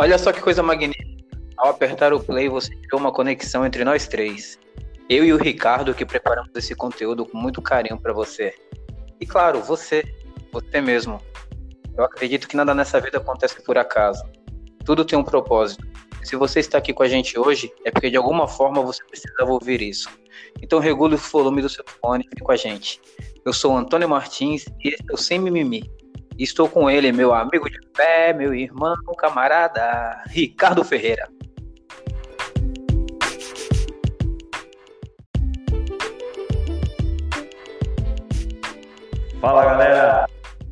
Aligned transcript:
Olha 0.00 0.16
só 0.16 0.32
que 0.32 0.40
coisa 0.40 0.62
magnífica. 0.62 1.08
Ao 1.56 1.70
apertar 1.70 2.12
o 2.12 2.20
play, 2.20 2.48
você 2.48 2.72
criou 2.72 3.00
uma 3.00 3.12
conexão 3.12 3.66
entre 3.66 3.84
nós 3.84 4.06
três. 4.06 4.56
Eu 5.08 5.24
e 5.24 5.32
o 5.32 5.36
Ricardo 5.36 5.92
que 5.92 6.06
preparamos 6.06 6.50
esse 6.54 6.72
conteúdo 6.72 7.26
com 7.26 7.36
muito 7.36 7.60
carinho 7.60 8.00
para 8.00 8.12
você. 8.12 8.54
E 9.20 9.26
claro, 9.26 9.60
você, 9.60 10.04
você 10.52 10.80
mesmo. 10.80 11.20
Eu 11.96 12.04
acredito 12.04 12.46
que 12.46 12.56
nada 12.56 12.72
nessa 12.72 13.00
vida 13.00 13.18
acontece 13.18 13.60
por 13.60 13.76
acaso. 13.76 14.22
Tudo 14.84 15.04
tem 15.04 15.18
um 15.18 15.24
propósito. 15.24 15.84
Se 16.22 16.36
você 16.36 16.60
está 16.60 16.78
aqui 16.78 16.92
com 16.92 17.02
a 17.02 17.08
gente 17.08 17.36
hoje, 17.36 17.72
é 17.84 17.90
porque 17.90 18.08
de 18.08 18.16
alguma 18.16 18.46
forma 18.46 18.80
você 18.80 19.02
precisava 19.02 19.50
ouvir 19.50 19.82
isso. 19.82 20.08
Então 20.62 20.78
regule 20.78 21.16
o 21.16 21.18
volume 21.18 21.60
do 21.60 21.68
seu 21.68 21.84
fone 22.00 22.22
e 22.24 22.28
fique 22.28 22.44
com 22.44 22.52
a 22.52 22.56
gente. 22.56 23.00
Eu 23.44 23.52
sou 23.52 23.76
Antônio 23.76 24.08
Martins 24.08 24.64
e 24.84 24.90
esse 24.90 25.02
é 25.10 25.12
o 25.12 25.16
Sem 25.16 25.40
Mimimi. 25.40 25.90
Estou 26.38 26.68
com 26.68 26.88
ele, 26.88 27.10
meu 27.10 27.34
amigo 27.34 27.68
de 27.68 27.80
pé, 27.96 28.32
meu 28.32 28.54
irmão, 28.54 28.94
camarada, 29.18 30.22
Ricardo 30.28 30.84
Ferreira. 30.84 31.28
Fala 39.40 39.64
galera, 39.64 40.26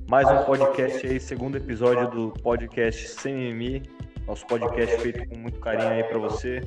mais 0.08 0.30
um 0.30 0.44
podcast 0.44 1.04
aí, 1.04 1.18
segundo 1.18 1.56
episódio 1.56 2.08
do 2.12 2.30
podcast 2.40 3.28
Mimimi, 3.28 3.82
nosso 4.24 4.46
podcast 4.46 4.98
feito 4.98 5.28
com 5.28 5.36
muito 5.36 5.58
carinho 5.58 5.90
aí 5.90 6.04
para 6.04 6.18
você. 6.18 6.62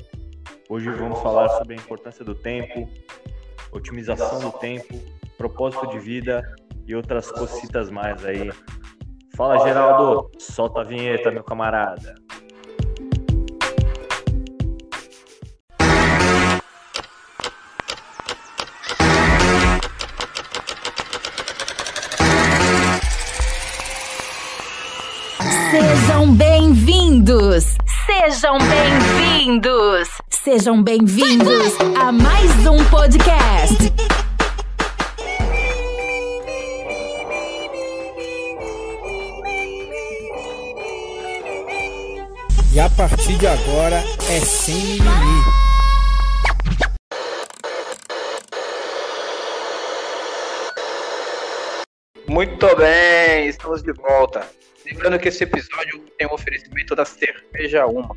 Hoje 0.68 0.90
vamos 0.90 1.18
falar 1.22 1.48
sobre 1.48 1.72
a 1.72 1.78
importância 1.78 2.22
do 2.22 2.34
tempo, 2.34 2.86
otimização 3.72 4.40
do 4.40 4.52
tempo, 4.58 5.00
propósito 5.38 5.86
de 5.86 5.98
vida 5.98 6.42
e 6.86 6.94
outras 6.94 7.30
cocitas 7.32 7.88
mais 7.88 8.22
aí. 8.26 8.50
Fala 9.40 9.58
Geraldo, 9.60 10.30
solta 10.38 10.82
a 10.82 10.84
vinheta, 10.84 11.30
meu 11.30 11.42
camarada. 11.42 12.14
Sejam 25.70 26.34
bem-vindos! 26.34 27.78
Sejam 28.04 28.58
bem-vindos! 28.58 30.08
Sejam 30.28 30.82
bem-vindos 30.82 31.80
a 31.98 32.12
mais 32.12 32.66
um 32.66 32.84
podcast. 32.90 34.19
E 42.80 42.82
a 42.82 42.88
partir 42.88 43.36
de 43.36 43.46
agora 43.46 44.02
é 44.30 44.40
sem 44.40 44.74
mimimi. 44.74 45.44
Muito 52.26 52.76
bem, 52.76 53.48
estamos 53.48 53.82
de 53.82 53.92
volta. 53.92 54.48
Lembrando 54.86 55.18
que 55.18 55.28
esse 55.28 55.44
episódio 55.44 55.98
tem 56.16 56.26
um 56.26 56.32
oferecimento 56.32 56.96
da 56.96 57.04
Cerveja 57.04 57.84
Uma. 57.84 58.16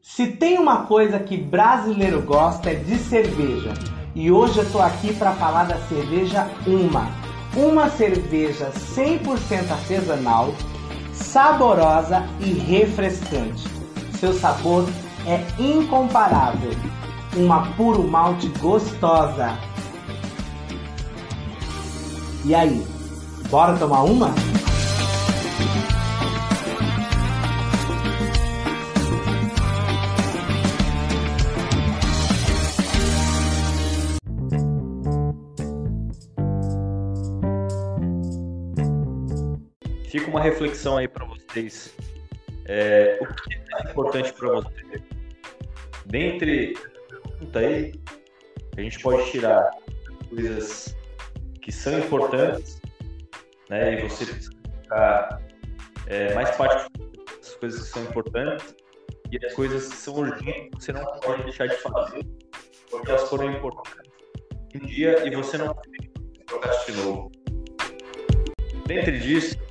Se 0.00 0.26
tem 0.26 0.58
uma 0.58 0.86
coisa 0.86 1.18
que 1.18 1.36
brasileiro 1.36 2.22
gosta 2.22 2.70
é 2.70 2.76
de 2.76 2.96
cerveja. 2.96 3.74
E 4.14 4.32
hoje 4.32 4.60
eu 4.60 4.72
tô 4.72 4.80
aqui 4.80 5.12
para 5.12 5.34
falar 5.34 5.64
da 5.64 5.76
cerveja 5.86 6.48
Uma. 6.66 7.12
Uma 7.54 7.90
cerveja 7.90 8.70
100% 8.70 9.70
artesanal, 9.70 10.54
saborosa 11.18 12.24
e 12.40 12.52
refrescante. 12.52 13.68
Seu 14.18 14.32
sabor 14.32 14.88
é 15.26 15.44
incomparável. 15.60 16.72
Uma 17.36 17.66
puro 17.72 18.02
malte 18.02 18.48
gostosa. 18.60 19.58
E 22.44 22.54
aí, 22.54 22.84
bora 23.50 23.76
tomar 23.76 24.02
uma? 24.02 24.47
Uma 40.28 40.42
reflexão 40.42 40.98
aí 40.98 41.08
para 41.08 41.24
vocês. 41.24 41.94
É, 42.66 43.18
o 43.22 43.26
que 43.26 43.54
é 43.54 43.90
importante 43.90 44.30
para 44.34 44.48
você? 44.60 45.02
Dentre 46.04 46.76
pergunta 47.08 47.58
aí, 47.60 47.94
a 48.76 48.80
gente 48.82 49.00
pode 49.00 49.30
tirar 49.30 49.70
coisas 50.28 50.94
que 51.62 51.72
são 51.72 51.98
importantes, 51.98 52.78
né? 53.70 53.94
E 53.94 54.08
você 54.08 54.26
precisa 54.26 54.52
ficar 54.82 55.42
é, 56.06 56.34
mais 56.34 56.54
parte 56.56 56.90
das 57.40 57.54
coisas 57.54 57.82
que 57.84 57.88
são 57.88 58.02
importantes 58.02 58.76
e 59.32 59.46
as 59.46 59.54
coisas 59.54 59.88
que 59.88 59.96
são 59.96 60.14
urgentes 60.14 60.84
você 60.84 60.92
não 60.92 61.04
pode 61.20 61.42
deixar 61.44 61.68
de 61.68 61.76
fazer 61.76 62.26
porque 62.90 63.10
elas 63.10 63.28
foram 63.28 63.50
importantes 63.50 64.10
um 64.74 64.86
dia 64.86 65.26
e 65.26 65.34
você 65.34 65.56
não 65.56 65.74
procrastinou. 66.46 67.30
Dentre 68.86 69.18
disso 69.18 69.67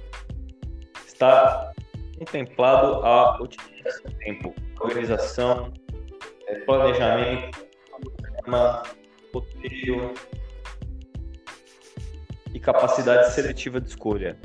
está 1.17 1.73
contemplado 2.19 3.03
a 3.03 3.41
utilização 3.41 4.03
do 4.05 4.17
tempo, 4.19 4.55
organização, 4.79 5.73
é, 6.47 6.59
planejamento, 6.59 7.65
programa, 7.89 8.83
roteiro 9.33 10.13
e 12.53 12.59
capacidade 12.59 13.33
seletiva 13.33 13.81
de 13.81 13.89
escolha. 13.89 14.39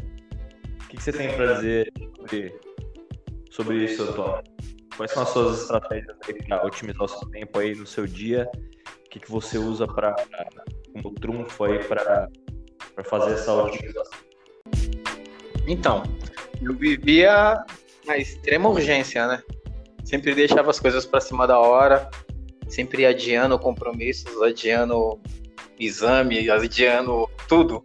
O 0.84 0.88
que, 0.88 0.96
que 0.96 1.02
você 1.02 1.12
tem 1.12 1.34
para 1.34 1.54
dizer 1.54 1.92
sobre, 2.16 2.60
sobre 3.50 3.76
isso, 3.84 4.02
Antônio? 4.02 4.42
Quais 4.96 5.10
são 5.10 5.22
as 5.22 5.28
suas 5.28 5.62
estratégias 5.62 6.16
para 6.46 6.66
otimizar 6.66 7.02
o 7.02 7.08
seu 7.08 7.28
tempo 7.30 7.58
aí 7.58 7.74
no 7.74 7.86
seu 7.86 8.06
dia? 8.06 8.50
O 9.06 9.10
que, 9.10 9.20
que 9.20 9.30
você 9.30 9.58
usa 9.58 9.86
para 9.86 10.14
como 10.94 11.14
trunfo 11.14 11.64
aí 11.64 11.84
para 11.84 12.28
fazer 13.04 13.34
essa 13.34 13.52
otimização? 13.52 14.20
Então, 15.66 16.02
eu 16.64 16.74
vivia 16.74 17.64
na 18.06 18.16
extrema 18.16 18.68
urgência, 18.68 19.26
né? 19.26 19.42
Sempre 20.04 20.34
deixava 20.34 20.70
as 20.70 20.80
coisas 20.80 21.06
para 21.06 21.20
cima 21.20 21.46
da 21.46 21.58
hora, 21.58 22.08
sempre 22.68 23.06
adiando 23.06 23.58
compromissos, 23.58 24.42
adiando 24.42 25.20
exame, 25.78 26.50
adiando 26.50 27.28
tudo. 27.48 27.84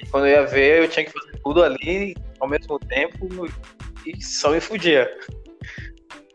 E 0.00 0.06
quando 0.06 0.26
eu 0.26 0.32
ia 0.32 0.46
ver, 0.46 0.82
eu 0.82 0.88
tinha 0.88 1.04
que 1.04 1.12
fazer 1.12 1.40
tudo 1.42 1.62
ali 1.62 2.14
ao 2.40 2.48
mesmo 2.48 2.78
tempo 2.78 3.46
e 4.06 4.22
só 4.22 4.50
me 4.50 4.60
fudia. 4.60 5.10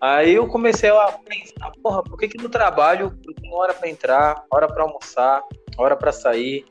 Aí 0.02 0.34
eu 0.34 0.48
comecei 0.48 0.90
a 0.90 1.12
pensar, 1.12 1.72
porra, 1.84 2.04
por 2.04 2.18
que 2.18 2.30
que 2.30 2.38
no 2.42 2.50
trabalho 2.50 3.18
eu 3.28 3.34
tenho 3.34 3.54
hora 3.54 3.74
para 3.74 3.90
entrar, 3.90 4.46
hora 4.50 4.68
para 4.68 4.84
almoçar, 4.84 5.44
hora 5.78 5.96
para 5.96 6.12
sair? 6.12 6.66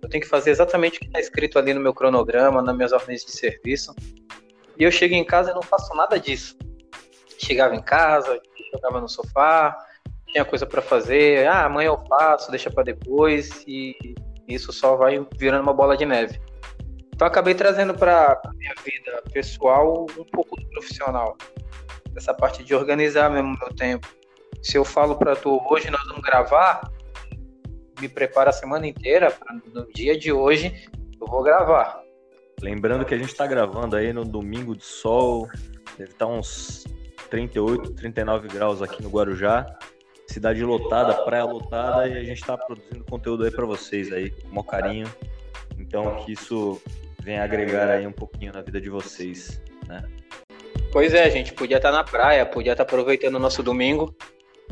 Eu 0.00 0.08
tenho 0.08 0.22
que 0.22 0.28
fazer 0.28 0.50
exatamente 0.50 0.96
o 0.96 1.00
que 1.00 1.06
está 1.06 1.20
escrito 1.20 1.58
ali 1.58 1.74
no 1.74 1.80
meu 1.80 1.92
cronograma, 1.92 2.62
nas 2.62 2.74
minhas 2.74 2.92
ordens 2.92 3.24
de 3.24 3.32
serviço. 3.32 3.94
E 4.80 4.82
eu 4.82 4.90
chego 4.90 5.14
em 5.14 5.22
casa 5.22 5.50
e 5.50 5.54
não 5.54 5.60
faço 5.60 5.94
nada 5.94 6.18
disso. 6.18 6.56
Chegava 7.38 7.76
em 7.76 7.82
casa, 7.82 8.40
jogava 8.72 8.98
no 8.98 9.08
sofá, 9.08 9.76
tinha 10.28 10.42
coisa 10.42 10.64
para 10.64 10.80
fazer, 10.80 11.46
ah, 11.46 11.66
amanhã 11.66 11.88
eu 11.88 12.02
faço, 12.08 12.50
deixa 12.50 12.70
para 12.70 12.84
depois, 12.84 13.62
e 13.66 13.94
isso 14.48 14.72
só 14.72 14.96
vai 14.96 15.22
virando 15.36 15.62
uma 15.62 15.74
bola 15.74 15.98
de 15.98 16.06
neve. 16.06 16.40
Então 17.12 17.28
acabei 17.28 17.54
trazendo 17.54 17.92
para 17.92 18.40
minha 18.54 18.74
vida 18.82 19.22
pessoal 19.30 20.06
um 20.18 20.24
pouco 20.24 20.56
do 20.56 20.66
profissional. 20.70 21.36
Essa 22.16 22.32
parte 22.32 22.64
de 22.64 22.74
organizar 22.74 23.28
mesmo 23.28 23.58
meu 23.60 23.74
tempo. 23.74 24.08
Se 24.62 24.78
eu 24.78 24.84
falo 24.84 25.16
para 25.16 25.36
tu 25.36 25.60
hoje 25.70 25.90
nós 25.90 26.06
vamos 26.08 26.22
gravar, 26.22 26.90
me 28.00 28.08
prepara 28.08 28.48
a 28.48 28.52
semana 28.54 28.86
inteira 28.86 29.30
no 29.74 29.92
dia 29.92 30.18
de 30.18 30.32
hoje 30.32 30.88
eu 31.20 31.26
vou 31.26 31.42
gravar. 31.42 32.00
Lembrando 32.62 33.04
que 33.04 33.14
a 33.14 33.18
gente 33.18 33.30
está 33.30 33.46
gravando 33.46 33.96
aí 33.96 34.12
no 34.12 34.24
domingo 34.24 34.76
de 34.76 34.84
sol, 34.84 35.48
deve 35.96 36.10
estar 36.10 36.26
tá 36.26 36.32
uns 36.32 36.84
38, 37.30 37.92
39 37.92 38.48
graus 38.48 38.82
aqui 38.82 39.02
no 39.02 39.08
Guarujá. 39.08 39.66
Cidade 40.26 40.62
lotada, 40.62 41.14
praia 41.24 41.44
lotada 41.44 42.06
e 42.06 42.16
a 42.16 42.22
gente 42.22 42.40
está 42.40 42.56
produzindo 42.56 43.04
conteúdo 43.04 43.44
aí 43.44 43.50
para 43.50 43.66
vocês 43.66 44.12
aí, 44.12 44.30
com 44.30 44.48
maior 44.48 44.62
carinho. 44.64 45.14
Então 45.78 46.16
que 46.24 46.32
isso 46.32 46.80
venha 47.20 47.42
agregar 47.42 47.88
aí 47.88 48.06
um 48.06 48.12
pouquinho 48.12 48.52
na 48.52 48.60
vida 48.60 48.80
de 48.80 48.88
vocês, 48.90 49.60
né? 49.88 50.02
Pois 50.92 51.14
é, 51.14 51.30
gente 51.30 51.52
podia 51.52 51.78
estar 51.78 51.90
tá 51.90 51.96
na 51.96 52.04
praia, 52.04 52.44
podia 52.44 52.72
estar 52.72 52.84
tá 52.84 52.90
aproveitando 52.90 53.36
o 53.36 53.38
nosso 53.38 53.62
domingo, 53.62 54.14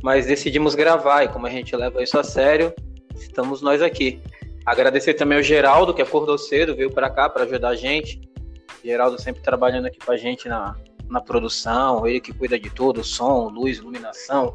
mas 0.03 0.27
decidimos 0.27 0.75
gravar 0.75 1.25
e 1.25 1.29
como 1.29 1.47
a 1.47 1.51
gente 1.51 1.75
leva 1.75 2.03
isso 2.03 2.19
a 2.19 2.25
sério, 2.25 2.75
estamos 3.15 3.63
nós 3.63 3.81
aqui. 3.81 4.21
Agradecer 4.69 5.15
também 5.15 5.39
ao 5.39 5.43
Geraldo, 5.43 5.95
que 5.95 6.03
acordou 6.03 6.37
cedo, 6.37 6.77
veio 6.77 6.91
para 6.91 7.09
cá 7.09 7.27
para 7.27 7.45
ajudar 7.45 7.71
a 7.71 7.75
gente. 7.75 8.21
Geraldo 8.85 9.19
sempre 9.19 9.43
trabalhando 9.43 9.87
aqui 9.87 9.99
com 9.99 10.13
a 10.13 10.17
gente 10.19 10.47
na, 10.47 10.77
na 11.09 11.23
produção, 11.23 12.07
ele 12.07 12.21
que 12.21 12.35
cuida 12.35 12.59
de 12.59 12.69
tudo, 12.69 13.03
som, 13.03 13.49
luz, 13.49 13.79
iluminação, 13.79 14.55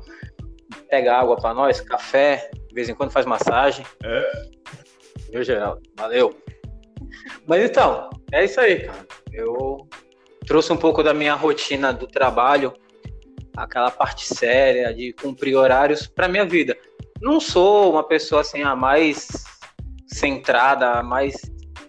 pega 0.88 1.18
água 1.18 1.36
para 1.36 1.56
nós, 1.56 1.82
café, 1.82 2.52
de 2.68 2.76
vez 2.76 2.88
em 2.88 2.94
quando 2.94 3.10
faz 3.10 3.26
massagem. 3.26 3.84
É. 4.04 4.50
Viu, 5.32 5.44
Geraldo? 5.44 5.82
Valeu. 5.98 6.38
Mas 7.48 7.64
então, 7.64 8.12
é 8.32 8.46
isso 8.46 8.62
aí, 8.62 8.82
cara. 8.82 9.08
Eu 9.34 9.90
trouxe 10.46 10.72
um 10.72 10.78
pouco 10.78 11.02
da 11.02 11.16
minha 11.16 11.34
rotina 11.34 11.92
do 11.92 12.06
trabalho, 12.06 12.72
aquela 13.58 13.90
parte 13.90 14.32
séria 14.32 14.94
de 14.94 15.12
cumprir 15.14 15.56
horários 15.56 16.06
para 16.06 16.28
minha 16.28 16.46
vida. 16.46 16.78
Não 17.20 17.40
sou 17.40 17.92
uma 17.92 18.04
pessoa 18.04 18.42
assim 18.42 18.62
a 18.62 18.76
mais 18.76 19.52
centrada, 20.08 21.02
mais 21.04 21.36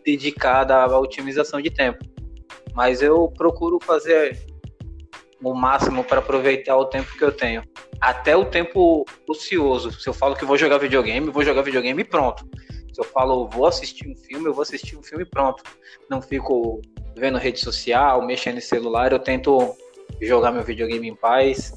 dedicada 0.04 0.76
à 0.76 0.98
otimização 0.98 1.60
de 1.60 1.70
tempo, 1.70 2.04
mas 2.74 3.02
eu 3.02 3.28
procuro 3.36 3.78
fazer 3.82 4.38
o 5.42 5.54
máximo 5.54 6.02
para 6.02 6.20
aproveitar 6.20 6.76
o 6.76 6.86
tempo 6.86 7.16
que 7.16 7.24
eu 7.24 7.32
tenho. 7.32 7.62
Até 8.00 8.36
o 8.36 8.46
tempo 8.46 9.04
ocioso. 9.28 9.92
Se 9.92 10.08
eu 10.08 10.14
falo 10.14 10.34
que 10.34 10.44
vou 10.44 10.56
jogar 10.56 10.78
videogame, 10.78 11.30
vou 11.30 11.44
jogar 11.44 11.62
videogame 11.62 12.02
e 12.02 12.04
pronto. 12.04 12.48
Se 12.92 13.00
eu 13.00 13.04
falo 13.04 13.48
vou 13.48 13.66
assistir 13.66 14.08
um 14.08 14.16
filme, 14.16 14.46
eu 14.46 14.54
vou 14.54 14.62
assistir 14.62 14.96
um 14.96 15.02
filme 15.02 15.24
e 15.24 15.26
pronto. 15.26 15.62
Não 16.08 16.22
fico 16.22 16.80
vendo 17.16 17.38
rede 17.38 17.60
social, 17.60 18.24
mexendo 18.26 18.58
em 18.58 18.62
celular, 18.62 19.12
eu 19.12 19.18
tento 19.18 19.74
jogar 20.20 20.52
meu 20.52 20.62
videogame 20.62 21.08
em 21.08 21.14
paz, 21.14 21.72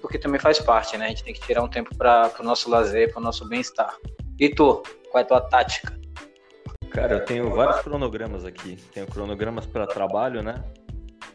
porque 0.00 0.18
também 0.18 0.40
faz 0.40 0.58
parte, 0.58 0.96
né? 0.96 1.06
A 1.06 1.08
gente 1.08 1.24
tem 1.24 1.34
que 1.34 1.40
tirar 1.40 1.62
um 1.62 1.68
tempo 1.68 1.96
para 1.96 2.32
o 2.38 2.42
nosso 2.42 2.68
lazer, 2.68 3.10
para 3.12 3.20
o 3.20 3.22
nosso 3.22 3.48
bem-estar. 3.48 3.94
E 4.38 4.48
tu, 4.48 4.82
qual 5.10 5.20
é 5.20 5.24
a 5.24 5.28
tua 5.28 5.40
tática? 5.40 5.98
Cara, 6.90 7.14
eu 7.14 7.24
tenho 7.24 7.50
vários 7.50 7.80
cronogramas 7.80 8.44
aqui. 8.44 8.76
Tenho 8.92 9.06
cronogramas 9.06 9.66
para 9.66 9.86
trabalho, 9.86 10.42
né? 10.42 10.62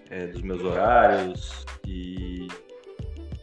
É, 0.09 0.27
dos 0.27 0.41
meus 0.41 0.63
horários 0.63 1.65
e 1.85 2.47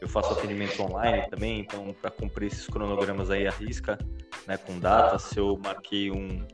eu 0.00 0.08
faço 0.08 0.32
atendimento 0.32 0.82
online 0.82 1.28
também, 1.28 1.60
então 1.60 1.94
para 2.00 2.10
cumprir 2.10 2.46
esses 2.46 2.66
cronogramas 2.66 3.30
aí 3.30 3.46
à 3.46 3.50
risca, 3.50 3.98
né, 4.46 4.56
com 4.56 4.78
data, 4.78 5.18
se 5.18 5.38
eu 5.38 5.58
marquei 5.62 6.10
um, 6.10 6.46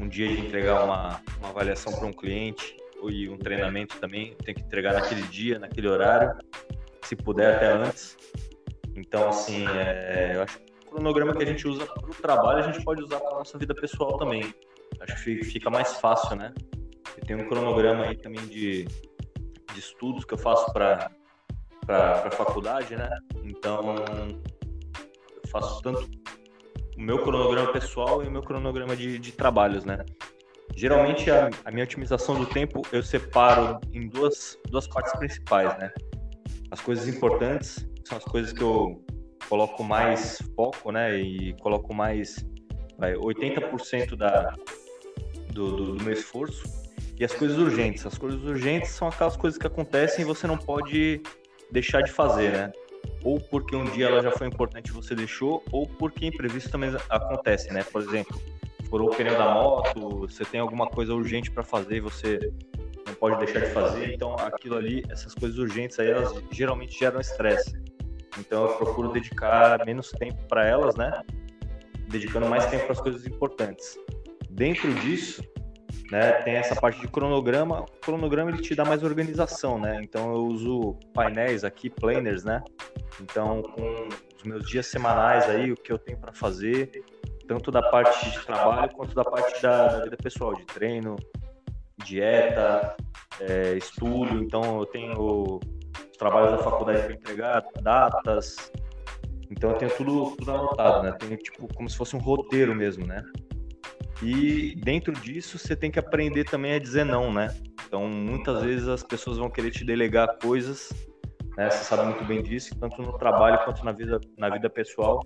um 0.00 0.08
dia 0.08 0.28
de 0.28 0.40
entregar 0.40 0.84
uma, 0.84 1.20
uma 1.38 1.48
avaliação 1.50 1.92
para 1.92 2.06
um 2.06 2.12
cliente 2.12 2.76
e 3.08 3.28
um 3.28 3.36
treinamento 3.36 3.98
também, 3.98 4.34
tem 4.44 4.54
que 4.54 4.62
entregar 4.62 4.94
naquele 4.94 5.22
dia, 5.22 5.58
naquele 5.58 5.88
horário, 5.88 6.34
se 7.02 7.14
puder 7.14 7.56
até 7.56 7.72
antes. 7.72 8.16
Então, 8.96 9.28
assim, 9.28 9.66
é, 9.68 10.32
eu 10.34 10.42
acho 10.42 10.58
cronograma 10.94 11.34
que 11.34 11.42
a 11.42 11.46
gente 11.46 11.66
usa 11.66 11.84
para 11.86 12.10
o 12.10 12.14
trabalho, 12.14 12.60
a 12.60 12.70
gente 12.70 12.84
pode 12.84 13.02
usar 13.02 13.18
para 13.18 13.38
nossa 13.38 13.58
vida 13.58 13.74
pessoal 13.74 14.16
também. 14.16 14.54
Acho 15.00 15.24
que 15.24 15.44
fica 15.44 15.68
mais 15.68 15.94
fácil, 15.96 16.36
né? 16.36 16.54
Eu 17.16 17.26
tenho 17.26 17.40
um 17.40 17.48
cronograma 17.48 18.04
aí 18.04 18.16
também 18.16 18.46
de, 18.46 18.84
de 18.84 19.78
estudos 19.78 20.24
que 20.24 20.34
eu 20.34 20.38
faço 20.38 20.72
para 20.72 21.10
a 21.88 22.30
faculdade, 22.30 22.94
né? 22.96 23.10
Então, 23.42 23.96
eu 23.96 25.48
faço 25.50 25.82
tanto 25.82 26.08
o 26.96 27.00
meu 27.00 27.18
cronograma 27.22 27.72
pessoal 27.72 28.22
e 28.22 28.28
o 28.28 28.30
meu 28.30 28.42
cronograma 28.42 28.94
de, 28.94 29.18
de 29.18 29.32
trabalhos, 29.32 29.84
né? 29.84 29.98
Geralmente 30.76 31.30
a, 31.30 31.50
a, 31.64 31.70
minha 31.70 31.84
otimização 31.84 32.36
do 32.36 32.46
tempo 32.46 32.82
eu 32.92 33.02
separo 33.02 33.80
em 33.92 34.08
duas, 34.08 34.58
duas 34.68 34.86
partes 34.86 35.12
principais, 35.18 35.76
né? 35.78 35.92
As 36.70 36.80
coisas 36.80 37.08
importantes 37.08 37.86
são 38.04 38.18
as 38.18 38.24
coisas 38.24 38.52
que 38.52 38.62
eu 38.62 39.03
coloco 39.48 39.82
mais 39.82 40.42
foco, 40.54 40.90
né? 40.90 41.18
E 41.18 41.54
coloco 41.60 41.94
mais 41.94 42.44
vai, 42.98 43.14
80% 43.14 44.16
da, 44.16 44.54
do, 45.52 45.76
do, 45.76 45.94
do 45.94 46.04
meu 46.04 46.12
esforço. 46.12 46.62
E 47.18 47.24
as 47.24 47.32
coisas 47.32 47.56
urgentes. 47.58 48.04
As 48.06 48.18
coisas 48.18 48.42
urgentes 48.42 48.90
são 48.90 49.08
aquelas 49.08 49.36
coisas 49.36 49.58
que 49.58 49.66
acontecem 49.66 50.22
e 50.22 50.24
você 50.24 50.46
não 50.46 50.58
pode 50.58 51.22
deixar 51.70 52.02
de 52.02 52.10
fazer, 52.10 52.52
né? 52.52 52.72
Ou 53.22 53.40
porque 53.40 53.76
um 53.76 53.84
dia 53.84 54.06
ela 54.06 54.22
já 54.22 54.30
foi 54.30 54.46
importante 54.46 54.88
e 54.88 54.92
você 54.92 55.14
deixou, 55.14 55.62
ou 55.70 55.86
porque 55.86 56.26
imprevisto 56.26 56.70
também 56.70 56.94
acontece, 57.08 57.72
né? 57.72 57.82
Por 57.84 58.02
exemplo, 58.02 58.40
furou 58.88 59.10
o 59.10 59.16
pneu 59.16 59.36
da 59.36 59.54
moto, 59.54 60.20
você 60.20 60.44
tem 60.44 60.60
alguma 60.60 60.88
coisa 60.88 61.14
urgente 61.14 61.50
para 61.50 61.62
fazer 61.62 61.96
e 61.96 62.00
você 62.00 62.38
não 63.06 63.14
pode 63.14 63.38
deixar 63.38 63.60
de 63.60 63.72
fazer, 63.72 64.14
então 64.14 64.34
aquilo 64.36 64.76
ali, 64.76 65.02
essas 65.08 65.34
coisas 65.34 65.58
urgentes 65.58 65.98
aí, 65.98 66.10
elas 66.10 66.34
geralmente 66.50 66.98
geram 66.98 67.20
estresse. 67.20 67.78
Então 68.38 68.64
eu 68.64 68.76
procuro 68.76 69.12
dedicar 69.12 69.84
menos 69.84 70.10
tempo 70.10 70.42
para 70.48 70.66
elas, 70.66 70.96
né? 70.96 71.22
Dedicando 72.08 72.46
mais 72.48 72.66
tempo 72.66 72.84
para 72.84 72.92
as 72.92 73.00
coisas 73.00 73.26
importantes. 73.26 73.98
Dentro 74.50 74.92
disso, 74.94 75.42
né, 76.10 76.32
tem 76.42 76.54
essa 76.54 76.76
parte 76.76 77.00
de 77.00 77.08
cronograma. 77.08 77.80
O 77.80 78.00
cronograma 78.00 78.50
ele 78.50 78.62
te 78.62 78.74
dá 78.74 78.84
mais 78.84 79.02
organização, 79.02 79.78
né? 79.78 80.00
Então 80.02 80.32
eu 80.32 80.46
uso 80.46 80.96
painéis 81.12 81.64
aqui, 81.64 81.88
planners, 81.88 82.44
né? 82.44 82.62
Então 83.20 83.62
com 83.62 84.08
os 84.36 84.42
meus 84.44 84.68
dias 84.68 84.86
semanais 84.86 85.48
aí, 85.48 85.72
o 85.72 85.76
que 85.76 85.92
eu 85.92 85.98
tenho 85.98 86.18
para 86.18 86.32
fazer, 86.32 87.04
tanto 87.48 87.70
da 87.70 87.82
parte 87.82 88.30
de 88.30 88.44
trabalho 88.44 88.90
quanto 88.94 89.14
da 89.14 89.24
parte 89.24 89.60
da 89.62 90.04
vida 90.04 90.16
pessoal, 90.16 90.54
de 90.54 90.64
treino, 90.66 91.16
dieta, 92.04 92.96
é, 93.40 93.74
estudo. 93.76 94.42
Então 94.42 94.80
eu 94.80 94.86
tenho 94.86 95.60
trabalhos 96.16 96.52
da 96.52 96.58
faculdade 96.58 97.02
para 97.02 97.14
entregar, 97.14 97.64
datas. 97.80 98.72
Então 99.50 99.70
eu 99.70 99.76
tenho 99.76 99.96
tudo, 99.96 100.36
tudo 100.36 100.50
anotado, 100.50 101.02
né? 101.02 101.12
Tenho 101.12 101.36
tipo 101.36 101.72
como 101.74 101.88
se 101.88 101.96
fosse 101.96 102.16
um 102.16 102.18
roteiro 102.18 102.74
mesmo, 102.74 103.06
né? 103.06 103.22
E 104.22 104.74
dentro 104.76 105.12
disso 105.12 105.58
você 105.58 105.76
tem 105.76 105.90
que 105.90 105.98
aprender 105.98 106.44
também 106.44 106.72
a 106.72 106.78
dizer 106.78 107.04
não, 107.04 107.32
né? 107.32 107.54
Então 107.86 108.08
muitas 108.08 108.62
vezes 108.62 108.88
as 108.88 109.02
pessoas 109.02 109.38
vão 109.38 109.50
querer 109.50 109.70
te 109.70 109.84
delegar 109.84 110.38
coisas, 110.38 110.90
né? 111.56 111.70
Você 111.70 111.84
sabe 111.84 112.04
muito 112.04 112.24
bem 112.24 112.42
disso, 112.42 112.74
tanto 112.78 113.00
no 113.02 113.16
trabalho 113.18 113.64
quanto 113.64 113.84
na 113.84 113.92
vida, 113.92 114.20
na 114.36 114.48
vida 114.48 114.68
pessoal. 114.68 115.20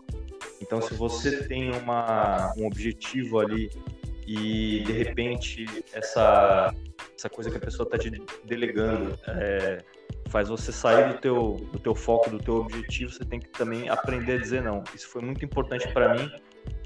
Então, 0.60 0.82
se 0.82 0.94
você 0.94 1.44
tem 1.44 1.70
uma, 1.70 2.52
um 2.56 2.66
objetivo 2.66 3.38
ali 3.38 3.70
e 4.26 4.80
de 4.84 4.92
repente 4.92 5.64
essa, 5.92 6.74
essa 7.16 7.30
coisa 7.30 7.50
que 7.50 7.56
a 7.56 7.60
pessoa 7.60 7.86
está 7.86 7.96
te 7.96 8.10
delegando 8.44 9.18
é, 9.26 9.78
faz 10.28 10.48
você 10.48 10.72
sair 10.72 11.12
do 11.12 11.20
teu, 11.20 11.68
do 11.72 11.78
teu 11.78 11.94
foco, 11.94 12.30
do 12.30 12.38
teu 12.38 12.56
objetivo, 12.56 13.12
você 13.12 13.24
tem 13.24 13.40
que 13.40 13.48
também 13.50 13.88
aprender 13.88 14.34
a 14.34 14.38
dizer 14.38 14.62
não. 14.62 14.82
Isso 14.94 15.08
foi 15.08 15.22
muito 15.22 15.44
importante 15.44 15.88
para 15.92 16.14
mim. 16.14 16.30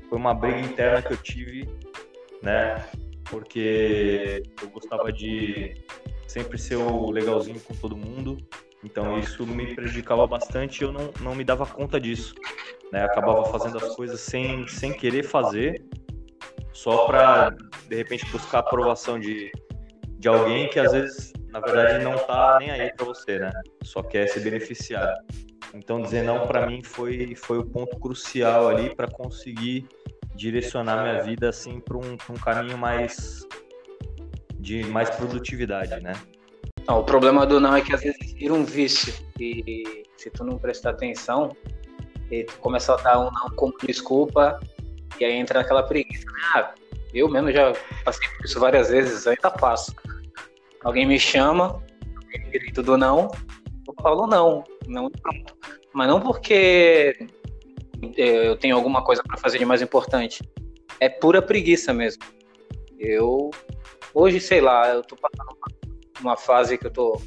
Foi 0.08 0.18
uma 0.18 0.34
briga 0.34 0.60
interna 0.60 1.02
que 1.02 1.12
eu 1.12 1.16
tive, 1.16 1.68
né? 2.42 2.84
Porque 3.24 4.42
eu 4.60 4.68
gostava 4.68 5.12
de 5.12 5.74
sempre 6.26 6.58
ser 6.58 6.76
o 6.76 7.10
legalzinho 7.10 7.60
com 7.60 7.74
todo 7.74 7.96
mundo. 7.96 8.36
Então 8.84 9.18
isso 9.18 9.46
me 9.46 9.74
prejudicava 9.74 10.26
bastante 10.26 10.80
e 10.80 10.84
eu 10.84 10.92
não, 10.92 11.10
não 11.20 11.34
me 11.34 11.44
dava 11.44 11.64
conta 11.66 12.00
disso 12.00 12.34
né? 12.92 13.02
Acabava 13.02 13.46
fazendo 13.46 13.78
as 13.78 13.96
coisas 13.96 14.20
sem, 14.20 14.68
sem 14.68 14.92
querer 14.92 15.24
fazer, 15.24 15.82
só 16.72 17.06
para 17.06 17.56
de 17.88 17.96
repente 17.96 18.30
buscar 18.30 18.58
a 18.58 18.60
aprovação 18.60 19.18
de, 19.18 19.50
de 20.18 20.28
alguém 20.28 20.68
que 20.68 20.78
às 20.78 20.92
vezes, 20.92 21.32
na 21.52 21.60
verdade, 21.60 22.02
não 22.02 22.18
tá 22.18 22.56
nem 22.58 22.70
aí 22.70 22.92
para 22.92 23.04
você, 23.04 23.38
né? 23.38 23.52
Só 23.82 24.02
quer 24.02 24.26
se 24.26 24.40
beneficiar. 24.40 25.14
Então 25.74 26.00
dizer 26.00 26.22
não 26.22 26.46
para 26.46 26.66
mim 26.66 26.82
foi 26.82 27.34
foi 27.34 27.58
o 27.58 27.64
ponto 27.64 27.98
crucial 27.98 28.68
ali 28.68 28.94
para 28.94 29.06
conseguir 29.06 29.86
direcionar 30.34 31.02
minha 31.02 31.22
vida 31.22 31.48
assim 31.48 31.80
para 31.80 31.96
um, 31.96 32.16
um 32.30 32.34
caminho 32.34 32.76
mais 32.76 33.46
de 34.58 34.84
mais 34.84 35.10
produtividade, 35.10 36.02
né? 36.02 36.12
Não, 36.86 37.00
o 37.00 37.04
problema 37.04 37.46
do 37.46 37.60
não 37.60 37.76
é 37.76 37.80
que 37.80 37.94
às 37.94 38.02
vezes 38.02 38.32
vira 38.32 38.52
um 38.52 38.64
vício 38.64 39.14
e 39.38 40.02
se 40.16 40.30
tu 40.30 40.44
não 40.44 40.58
prestar 40.58 40.90
atenção, 40.90 41.54
e 42.30 42.44
tu 42.44 42.56
começa 42.58 42.94
a 42.94 42.96
dar 42.96 43.20
um 43.20 43.30
não 43.30 43.50
como 43.56 43.74
desculpa, 43.82 44.58
e 45.20 45.24
aí 45.24 45.32
entra 45.34 45.60
naquela 45.60 45.82
preguiça. 45.82 46.24
Né? 46.26 46.38
Ah, 46.54 46.74
eu 47.12 47.28
mesmo 47.28 47.50
já 47.50 47.72
passei 48.04 48.26
por 48.36 48.46
isso 48.46 48.60
várias 48.60 48.88
vezes, 48.88 49.26
ainda 49.26 49.50
passo. 49.50 49.94
Alguém 50.84 51.06
me 51.06 51.18
chama, 51.18 51.82
alguém 52.16 52.50
grita 52.50 52.82
do 52.82 52.96
não, 52.96 53.30
eu 53.86 53.94
falo 54.02 54.26
não, 54.26 54.64
não 54.86 55.10
pronto. 55.10 55.56
Mas 55.92 56.08
não 56.08 56.20
porque 56.20 57.28
eu 58.16 58.56
tenho 58.56 58.74
alguma 58.74 59.04
coisa 59.04 59.22
para 59.22 59.36
fazer 59.36 59.58
de 59.58 59.64
mais 59.64 59.82
importante. 59.82 60.42
É 60.98 61.08
pura 61.08 61.40
preguiça 61.40 61.92
mesmo. 61.92 62.22
Eu 62.98 63.50
hoje, 64.14 64.40
sei 64.40 64.60
lá, 64.60 64.88
eu 64.88 65.02
tô 65.02 65.16
passando 65.16 65.56
uma 66.20 66.36
fase 66.36 66.78
que 66.78 66.86
eu 66.86 66.90
tô 66.90 67.20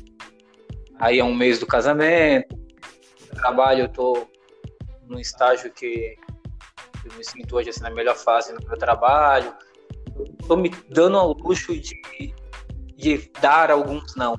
aí 0.99 1.19
há 1.19 1.25
um 1.25 1.35
mês 1.35 1.59
do 1.59 1.65
casamento, 1.65 2.55
trabalho 3.35 3.83
eu 3.83 3.89
tô 3.89 4.27
num 5.07 5.19
estágio 5.19 5.71
que 5.71 6.15
eu 7.03 7.13
me 7.15 7.23
sinto 7.23 7.55
hoje 7.55 7.69
assim, 7.69 7.83
na 7.83 7.89
melhor 7.89 8.15
fase 8.15 8.53
no 8.53 8.67
meu 8.67 8.77
trabalho. 8.77 9.53
Estou 10.39 10.57
me 10.57 10.69
dando 10.89 11.17
ao 11.17 11.33
luxo 11.33 11.79
de, 11.79 11.95
de 12.95 13.31
dar 13.41 13.71
alguns 13.71 14.15
não. 14.15 14.35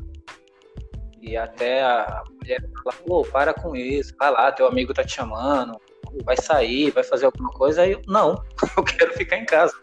E 1.20 1.36
até 1.36 1.82
a 1.82 2.22
mulher 2.30 2.60
fala, 2.84 2.96
pô, 3.04 3.22
para 3.24 3.52
com 3.52 3.74
isso, 3.74 4.14
vai 4.18 4.30
lá, 4.30 4.52
teu 4.52 4.66
amigo 4.66 4.94
tá 4.94 5.02
te 5.02 5.14
chamando, 5.14 5.78
vai 6.24 6.36
sair, 6.36 6.90
vai 6.90 7.02
fazer 7.02 7.26
alguma 7.26 7.50
coisa. 7.50 7.82
Aí 7.82 7.92
eu, 7.92 8.02
não, 8.06 8.42
eu 8.76 8.84
quero 8.84 9.12
ficar 9.14 9.36
em 9.36 9.44
casa. 9.44 9.74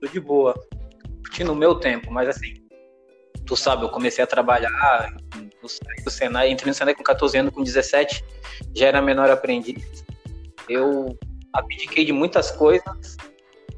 Tô 0.00 0.06
de 0.08 0.20
boa, 0.20 0.54
curtindo 1.18 1.52
o 1.52 1.56
meu 1.56 1.76
tempo, 1.76 2.12
mas 2.12 2.28
assim, 2.28 2.54
tu 3.46 3.56
sabe, 3.56 3.84
eu 3.84 3.88
comecei 3.88 4.22
a 4.22 4.26
trabalhar 4.26 5.14
no, 5.36 5.68
no 6.04 6.10
Senai, 6.10 6.50
entrei 6.50 6.68
no 6.68 6.74
Senai 6.74 6.94
com 6.94 7.02
14 7.02 7.38
anos, 7.38 7.54
com 7.54 7.62
17 7.62 8.24
já 8.74 8.88
era 8.88 9.00
menor 9.00 9.30
aprendiz. 9.30 10.04
Eu 10.68 11.18
abdiquei 11.52 12.04
de 12.04 12.12
muitas 12.12 12.50
coisas, 12.50 13.16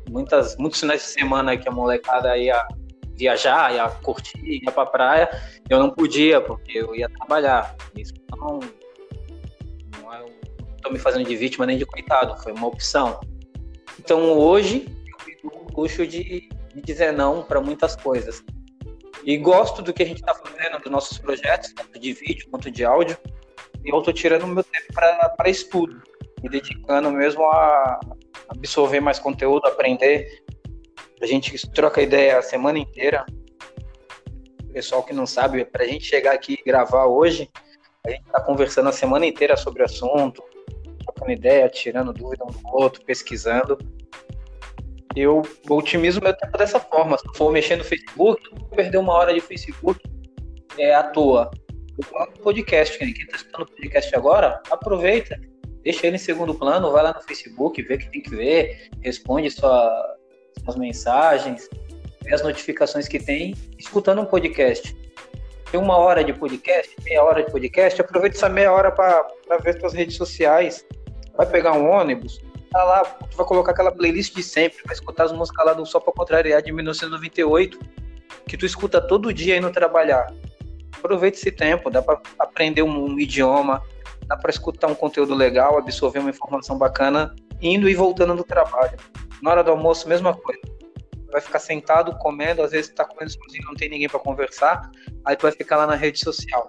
muitas, 0.08 0.56
muitos 0.56 0.80
finais 0.80 1.02
de 1.02 1.08
semana 1.08 1.56
que 1.56 1.68
a 1.68 1.72
molecada 1.72 2.36
ia 2.36 2.66
viajar, 3.16 3.74
ia 3.74 3.88
curtir, 3.88 4.62
ia 4.64 4.72
pra 4.72 4.86
praia, 4.86 5.28
eu 5.68 5.78
não 5.78 5.90
podia, 5.90 6.40
porque 6.40 6.78
eu 6.78 6.94
ia 6.94 7.08
trabalhar. 7.08 7.74
Isso 7.96 8.14
não, 8.30 8.60
não 10.00 10.14
é, 10.14 10.24
tô 10.82 10.90
me 10.90 10.98
fazendo 10.98 11.26
de 11.26 11.36
vítima 11.36 11.66
nem 11.66 11.78
de 11.78 11.86
coitado, 11.86 12.36
foi 12.42 12.52
uma 12.52 12.66
opção. 12.66 13.20
Então 13.98 14.32
hoje 14.32 14.86
eu 15.06 15.16
tenho 15.24 15.52
o 15.52 15.80
luxo 15.80 16.06
de, 16.06 16.48
de 16.74 16.82
dizer 16.82 17.12
não 17.12 17.42
para 17.42 17.60
muitas 17.60 17.96
coisas. 17.96 18.44
E 19.24 19.38
gosto 19.38 19.80
do 19.80 19.92
que 19.92 20.02
a 20.02 20.06
gente 20.06 20.20
está 20.20 20.34
fazendo, 20.34 20.78
dos 20.82 20.92
nossos 20.92 21.16
projetos, 21.16 21.72
tanto 21.72 21.98
de 21.98 22.12
vídeo 22.12 22.46
quanto 22.50 22.70
de 22.70 22.84
áudio. 22.84 23.16
E 23.82 23.88
eu 23.88 23.98
estou 23.98 24.12
tirando 24.12 24.46
meu 24.46 24.62
tempo 24.62 24.92
para 24.92 25.48
estudo, 25.48 26.02
me 26.42 26.48
dedicando 26.50 27.10
mesmo 27.10 27.42
a 27.44 28.00
absorver 28.48 29.00
mais 29.00 29.18
conteúdo, 29.18 29.66
aprender. 29.66 30.43
A 31.24 31.26
gente 31.26 31.66
troca 31.70 32.02
ideia 32.02 32.38
a 32.38 32.42
semana 32.42 32.78
inteira. 32.78 33.24
Pessoal 34.74 35.02
que 35.02 35.14
não 35.14 35.24
sabe, 35.24 35.64
para 35.64 35.82
a 35.82 35.86
gente 35.86 36.04
chegar 36.04 36.34
aqui 36.34 36.58
e 36.60 36.62
gravar 36.62 37.06
hoje, 37.06 37.48
a 38.06 38.10
gente 38.10 38.26
está 38.26 38.42
conversando 38.42 38.90
a 38.90 38.92
semana 38.92 39.24
inteira 39.24 39.56
sobre 39.56 39.80
o 39.80 39.86
assunto, 39.86 40.44
trocando 41.02 41.32
ideia, 41.32 41.66
tirando 41.70 42.12
dúvida 42.12 42.44
um 42.44 42.48
do 42.48 42.68
outro, 42.76 43.02
pesquisando 43.06 43.78
eu 45.16 45.40
otimizo 45.70 46.20
meu 46.20 46.34
tempo 46.36 46.58
dessa 46.58 46.78
forma. 46.78 47.16
Se 47.16 47.24
for 47.38 47.50
mexer 47.50 47.76
no 47.76 47.84
Facebook, 47.84 48.42
perder 48.76 48.98
uma 48.98 49.14
hora 49.14 49.32
de 49.32 49.40
Facebook 49.40 49.98
é 50.76 50.94
à 50.94 51.04
toa. 51.04 51.50
Eu 51.96 52.26
podcast, 52.42 52.98
quem 52.98 53.08
está 53.08 53.36
escutando 53.36 53.62
o 53.62 53.70
podcast 53.70 54.14
agora, 54.14 54.60
aproveita, 54.70 55.40
deixa 55.82 56.06
ele 56.06 56.16
em 56.16 56.18
segundo 56.18 56.54
plano, 56.54 56.92
vai 56.92 57.02
lá 57.02 57.14
no 57.14 57.22
Facebook, 57.22 57.80
vê 57.80 57.94
o 57.94 57.98
que 57.98 58.10
tem 58.10 58.20
que 58.20 58.30
ver, 58.30 58.90
responde 59.00 59.50
sua, 59.50 60.13
suas 60.64 60.76
mensagens, 60.76 61.68
vê 62.22 62.34
as 62.34 62.42
notificações 62.42 63.06
que 63.06 63.18
tem, 63.18 63.54
escutando 63.78 64.22
um 64.22 64.24
podcast. 64.24 64.96
Tem 65.70 65.80
uma 65.80 65.96
hora 65.96 66.22
de 66.24 66.32
podcast, 66.32 66.94
meia 67.02 67.22
hora 67.22 67.42
de 67.42 67.50
podcast, 67.50 68.00
aproveita 68.00 68.36
essa 68.36 68.48
meia 68.48 68.72
hora 68.72 68.90
para 68.90 69.26
ver 69.62 69.78
suas 69.78 69.92
redes 69.92 70.16
sociais. 70.16 70.84
Vai 71.36 71.46
pegar 71.46 71.72
um 71.72 71.90
ônibus, 71.90 72.40
tá 72.70 72.82
lá, 72.84 73.04
tu 73.04 73.36
vai 73.36 73.46
colocar 73.46 73.72
aquela 73.72 73.92
playlist 73.92 74.34
de 74.34 74.42
sempre, 74.42 74.78
vai 74.84 74.94
escutar 74.94 75.24
as 75.24 75.32
músicas 75.32 75.66
lá 75.66 75.72
do 75.72 75.84
Só 75.84 76.00
Pra 76.00 76.12
Contrariar 76.12 76.62
de 76.62 76.72
1998, 76.72 77.78
que 78.46 78.56
tu 78.56 78.64
escuta 78.64 79.00
todo 79.00 79.32
dia 79.32 79.56
indo 79.56 79.70
trabalhar. 79.70 80.32
Aproveita 80.96 81.36
esse 81.36 81.50
tempo, 81.50 81.90
dá 81.90 82.00
para 82.00 82.20
aprender 82.38 82.82
um, 82.82 83.06
um, 83.06 83.18
idioma, 83.18 83.82
dá 84.26 84.36
para 84.36 84.50
escutar 84.50 84.86
um 84.86 84.94
conteúdo 84.94 85.34
legal, 85.34 85.76
absorver 85.76 86.20
uma 86.20 86.30
informação 86.30 86.78
bacana, 86.78 87.34
indo 87.60 87.88
e 87.88 87.94
voltando 87.94 88.34
do 88.34 88.44
trabalho. 88.44 88.96
Na 89.44 89.50
hora 89.50 89.62
do 89.62 89.72
almoço, 89.72 90.08
mesma 90.08 90.32
coisa. 90.34 90.62
Vai 91.30 91.38
ficar 91.38 91.58
sentado 91.58 92.16
comendo, 92.16 92.62
às 92.62 92.70
vezes 92.70 92.90
tá 92.94 93.04
comendo 93.04 93.30
sozinho, 93.30 93.66
não 93.66 93.74
tem 93.74 93.90
ninguém 93.90 94.08
para 94.08 94.18
conversar, 94.18 94.90
aí 95.22 95.36
tu 95.36 95.42
vai 95.42 95.52
ficar 95.52 95.76
lá 95.76 95.86
na 95.86 95.94
rede 95.94 96.18
social. 96.18 96.66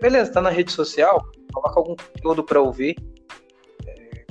Beleza, 0.00 0.32
tá 0.32 0.40
na 0.40 0.48
rede 0.48 0.72
social, 0.72 1.30
coloca 1.52 1.78
algum 1.78 1.94
conteúdo 1.94 2.42
para 2.42 2.62
ouvir, 2.62 2.96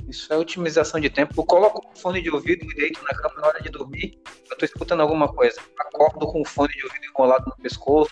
isso 0.08 0.32
é 0.32 0.36
otimização 0.36 0.98
de 0.98 1.08
tempo. 1.08 1.34
Eu 1.36 1.44
coloco 1.44 1.86
o 1.86 1.96
fone 2.00 2.20
de 2.20 2.30
ouvido 2.30 2.66
deito 2.74 3.00
na 3.04 3.10
cama 3.10 3.42
na 3.42 3.46
hora 3.46 3.62
de 3.62 3.68
dormir. 3.68 4.18
Eu 4.50 4.58
tô 4.58 4.64
escutando 4.64 5.00
alguma 5.00 5.28
coisa. 5.28 5.60
Acordo 5.78 6.26
com 6.26 6.40
o 6.40 6.44
fone 6.44 6.72
de 6.72 6.84
ouvido 6.84 7.04
enrolado 7.04 7.44
no 7.46 7.62
pescoço. 7.62 8.10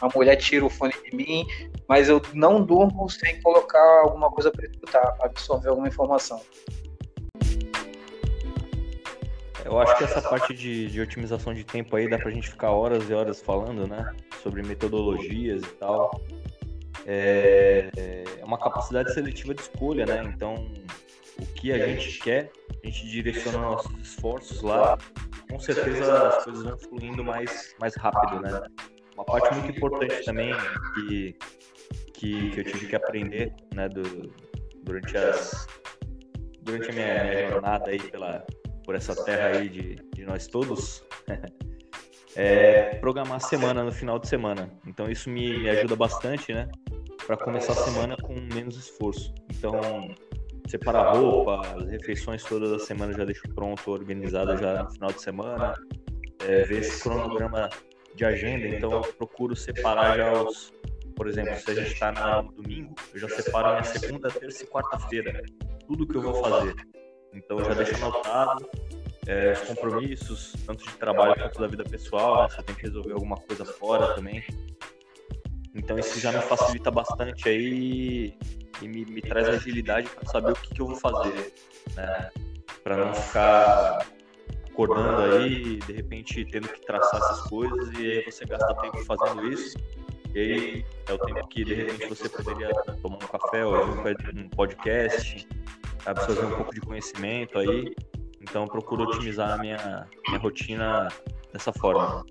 A 0.00 0.08
mulher 0.14 0.36
tira 0.36 0.64
o 0.64 0.70
fone 0.70 0.92
de 1.02 1.16
mim. 1.16 1.44
Mas 1.88 2.08
eu 2.08 2.22
não 2.34 2.62
durmo 2.62 3.08
sem 3.08 3.40
colocar 3.40 4.02
alguma 4.02 4.30
coisa 4.30 4.50
para 4.50 4.66
escutar, 4.66 5.12
para 5.12 5.26
absorver 5.26 5.70
alguma 5.70 5.88
informação. 5.88 6.40
Eu 9.68 9.78
acho 9.78 9.98
que 9.98 10.04
essa 10.04 10.22
parte 10.22 10.54
de, 10.54 10.86
de, 10.86 10.98
otimização 10.98 11.52
de 11.52 11.62
tempo 11.62 11.94
aí 11.94 12.08
dá 12.08 12.18
pra 12.18 12.30
gente 12.30 12.48
ficar 12.48 12.70
horas 12.70 13.08
e 13.10 13.12
horas 13.12 13.42
falando, 13.42 13.86
né? 13.86 14.14
Sobre 14.42 14.62
metodologias 14.62 15.62
e 15.62 15.72
tal. 15.74 16.22
É, 17.06 17.90
é 17.94 18.44
uma 18.44 18.58
capacidade 18.58 19.12
seletiva 19.12 19.54
de 19.54 19.60
escolha, 19.60 20.06
né? 20.06 20.22
Então, 20.34 20.54
o 21.38 21.46
que 21.52 21.70
a 21.70 21.86
gente 21.86 22.18
quer, 22.18 22.50
a 22.82 22.86
gente 22.86 23.06
direciona 23.08 23.58
nossos 23.58 23.92
esforços 24.00 24.62
lá, 24.62 24.96
com 25.50 25.58
certeza 25.58 26.28
as 26.28 26.44
coisas 26.44 26.64
vão 26.64 26.78
fluindo 26.78 27.22
mais, 27.22 27.74
mais 27.78 27.94
rápido, 27.94 28.40
né? 28.40 28.62
Uma 29.14 29.24
parte 29.26 29.54
muito 29.54 29.76
importante 29.76 30.24
também 30.24 30.54
que, 30.94 31.36
que, 32.14 32.50
que 32.52 32.60
eu 32.60 32.64
tive 32.64 32.86
que 32.86 32.96
aprender, 32.96 33.52
né, 33.74 33.86
do, 33.86 34.32
durante 34.82 35.14
as 35.18 35.66
durante 36.62 36.90
a 36.90 36.92
minha, 36.92 37.24
minha, 37.24 37.50
jornada 37.50 37.90
aí 37.90 37.98
pela 37.98 38.44
por 38.88 38.94
essa 38.94 39.14
terra 39.22 39.58
aí 39.58 39.68
de, 39.68 39.96
de 40.14 40.24
nós 40.24 40.46
todos, 40.46 41.04
é 42.34 42.94
programar 42.94 43.36
a 43.36 43.38
semana 43.38 43.84
no 43.84 43.92
final 43.92 44.18
de 44.18 44.26
semana. 44.26 44.70
Então 44.86 45.10
isso 45.10 45.28
me, 45.28 45.68
ajuda 45.68 45.94
bastante, 45.94 46.54
né? 46.54 46.70
Para 47.26 47.36
começar 47.36 47.72
a 47.72 47.76
semana 47.76 48.16
com 48.16 48.32
menos 48.32 48.78
esforço. 48.78 49.34
Então 49.50 49.78
separar 50.66 51.12
roupa, 51.12 51.60
as 51.76 51.90
refeições 51.90 52.42
todas 52.44 52.70
da 52.70 52.78
semana 52.78 53.12
já 53.12 53.26
deixo 53.26 53.46
pronto, 53.54 53.90
organizado 53.90 54.56
já 54.56 54.82
no 54.82 54.90
final 54.90 55.12
de 55.12 55.20
semana, 55.20 55.74
é, 56.46 56.62
ver 56.62 56.78
esse 56.78 57.02
cronograma 57.02 57.68
de 58.14 58.24
agenda, 58.24 58.68
então 58.68 58.90
eu 58.90 59.00
procuro 59.02 59.54
separar 59.54 60.16
já 60.16 60.32
os, 60.32 60.72
por 61.14 61.28
exemplo, 61.28 61.54
se 61.56 61.70
a 61.70 61.74
gente 61.74 61.92
está 61.92 62.10
no 62.42 62.52
domingo, 62.52 62.94
eu 63.12 63.20
já 63.20 63.28
separo 63.28 63.68
minha 63.68 63.84
segunda, 63.84 64.30
terça 64.30 64.64
e 64.64 64.66
quarta-feira, 64.66 65.42
tudo 65.86 66.06
que 66.06 66.16
eu 66.16 66.22
vou 66.22 66.42
fazer. 66.42 66.74
Então 67.38 67.62
já 67.64 67.72
deixo 67.72 67.94
anotado 67.96 68.68
é, 69.26 69.52
os 69.52 69.60
compromissos, 69.60 70.54
tanto 70.66 70.84
de 70.84 70.92
trabalho 70.94 71.34
quanto 71.40 71.60
da 71.60 71.66
vida 71.66 71.84
pessoal, 71.84 72.42
né? 72.42 72.48
eu 72.58 72.62
tenho 72.64 72.78
que 72.78 72.84
resolver 72.84 73.12
alguma 73.12 73.36
coisa 73.36 73.64
fora 73.64 74.14
também. 74.14 74.44
Então 75.74 75.98
isso 75.98 76.18
já 76.18 76.32
me 76.32 76.40
facilita 76.40 76.90
bastante 76.90 77.48
aí 77.48 78.34
e 78.82 78.88
me, 78.88 79.04
me 79.04 79.22
traz 79.22 79.48
agilidade 79.48 80.08
para 80.08 80.28
saber 80.28 80.52
o 80.52 80.54
que, 80.54 80.74
que, 80.74 80.80
eu 80.80 80.86
vou 80.86 80.96
fazer, 80.96 81.52
né? 81.94 82.30
Para 82.82 82.96
não 82.96 83.14
ficar 83.14 84.06
acordando 84.70 85.36
aí, 85.36 85.76
de 85.76 85.92
repente 85.92 86.44
tendo 86.46 86.68
que 86.68 86.80
traçar 86.80 87.20
essas 87.20 87.42
coisas 87.48 87.98
e 87.98 88.10
aí 88.10 88.24
você 88.24 88.44
gasta 88.44 88.74
tempo 88.76 89.04
fazendo 89.04 89.46
isso. 89.46 89.78
E 90.34 90.40
aí 90.40 90.86
é 91.06 91.12
o 91.12 91.18
tempo 91.18 91.46
que 91.48 91.64
de 91.64 91.74
repente 91.74 92.08
você 92.08 92.28
poderia 92.28 92.70
tomar 93.02 93.16
um 93.16 93.28
café 93.28 93.64
ou 93.64 93.84
um 93.84 94.48
podcast, 94.50 95.46
absorver 96.10 96.46
um 96.46 96.56
pouco 96.56 96.74
de 96.74 96.80
conhecimento 96.80 97.58
aí. 97.58 97.94
Então 98.40 98.62
eu 98.62 98.68
procuro 98.68 99.04
otimizar 99.04 99.52
a 99.52 99.58
minha, 99.58 100.06
minha 100.28 100.40
rotina 100.40 101.08
dessa 101.52 101.72
forma. 101.72 102.24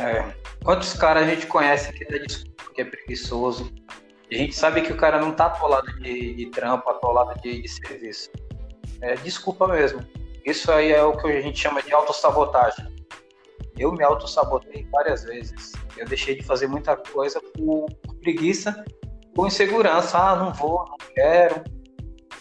É. 0.00 0.34
Quantos 0.64 0.94
caras 0.94 1.24
a 1.24 1.26
gente 1.26 1.46
conhece 1.46 1.92
que 1.92 2.04
dá 2.04 2.18
desculpa 2.18 2.54
que 2.74 2.80
é 2.80 2.84
preguiçoso, 2.84 3.72
a 4.30 4.34
gente 4.34 4.54
sabe 4.54 4.82
que 4.82 4.92
o 4.92 4.96
cara 4.96 5.20
não 5.20 5.32
tá 5.32 5.46
atolado 5.46 5.86
de, 6.00 6.34
de 6.34 6.46
trampo, 6.46 6.90
atolado 6.90 7.40
de, 7.40 7.62
de 7.62 7.68
serviço. 7.68 8.30
É, 9.00 9.14
desculpa 9.14 9.68
mesmo. 9.68 10.04
Isso 10.44 10.70
aí 10.72 10.92
é 10.92 11.02
o 11.02 11.16
que 11.16 11.28
a 11.28 11.40
gente 11.40 11.58
chama 11.58 11.82
de 11.82 11.92
autossabotagem. 11.92 12.92
Eu 13.78 13.92
me 13.92 14.02
autossabotei 14.02 14.86
várias 14.90 15.24
vezes. 15.24 15.72
Eu 15.96 16.06
deixei 16.06 16.36
de 16.36 16.42
fazer 16.42 16.66
muita 16.66 16.96
coisa 16.96 17.40
por, 17.40 17.86
por 18.02 18.14
preguiça, 18.16 18.84
por 19.34 19.46
insegurança. 19.46 20.18
Ah, 20.18 20.36
não 20.36 20.52
vou, 20.52 20.84
não 20.88 20.96
quero. 21.14 21.62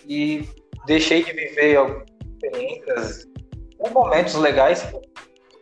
E 0.08 0.48
deixei 0.86 1.24
de 1.24 1.34
viver 1.34 1.78
algumas 1.78 2.06
experiências, 2.34 3.28
momentos 3.92 4.36
legais 4.36 4.84
por 4.84 5.02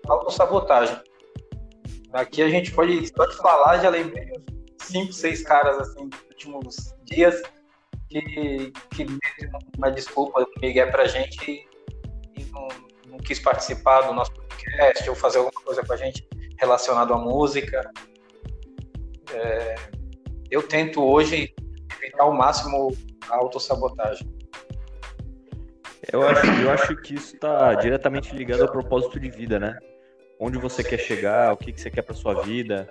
autossabotagem. 0.07 0.97
Aqui 2.13 2.41
a 2.41 2.49
gente 2.49 2.71
pode, 2.71 3.11
pode 3.13 3.35
falar, 3.37 3.79
já 3.79 3.89
lembrei 3.89 4.31
cinco, 4.81 5.13
seis 5.13 5.43
caras 5.43 5.77
assim 5.79 6.09
últimos 6.29 6.75
dias 7.05 7.41
que, 8.09 8.73
que 8.91 9.05
uma 9.77 9.91
desculpa 9.91 10.45
Miguel 10.61 10.91
pra 10.91 11.05
gente 11.07 11.67
e 12.35 12.45
não, 12.51 12.67
não, 13.07 13.17
quis 13.17 13.39
participar 13.39 14.01
do 14.01 14.13
nosso 14.13 14.33
podcast 14.33 15.09
ou 15.09 15.15
fazer 15.15 15.37
alguma 15.37 15.61
coisa 15.63 15.85
com 15.85 15.93
a 15.93 15.97
gente 15.97 16.27
relacionado 16.59 17.13
à 17.13 17.17
música. 17.17 17.89
É, 19.33 19.75
eu 20.49 20.61
tento 20.67 21.01
hoje 21.03 21.53
evitar 21.97 22.23
ao 22.23 22.33
máximo 22.33 22.95
a 23.29 23.37
autossabotagem. 23.37 24.27
Eu 26.11 26.27
acho, 26.27 26.45
eu 26.45 26.71
acho 26.71 26.95
que 26.97 27.13
isso 27.13 27.35
está 27.35 27.73
diretamente 27.75 28.35
ligado 28.35 28.63
ao 28.63 28.71
propósito 28.71 29.17
de 29.19 29.29
vida, 29.29 29.57
né? 29.57 29.77
Onde 30.39 30.57
você 30.57 30.83
quer 30.83 30.97
chegar, 30.97 31.53
o 31.53 31.57
que, 31.57 31.71
que 31.71 31.79
você 31.79 31.89
quer 31.89 32.01
para 32.01 32.13
sua 32.13 32.41
vida, 32.41 32.89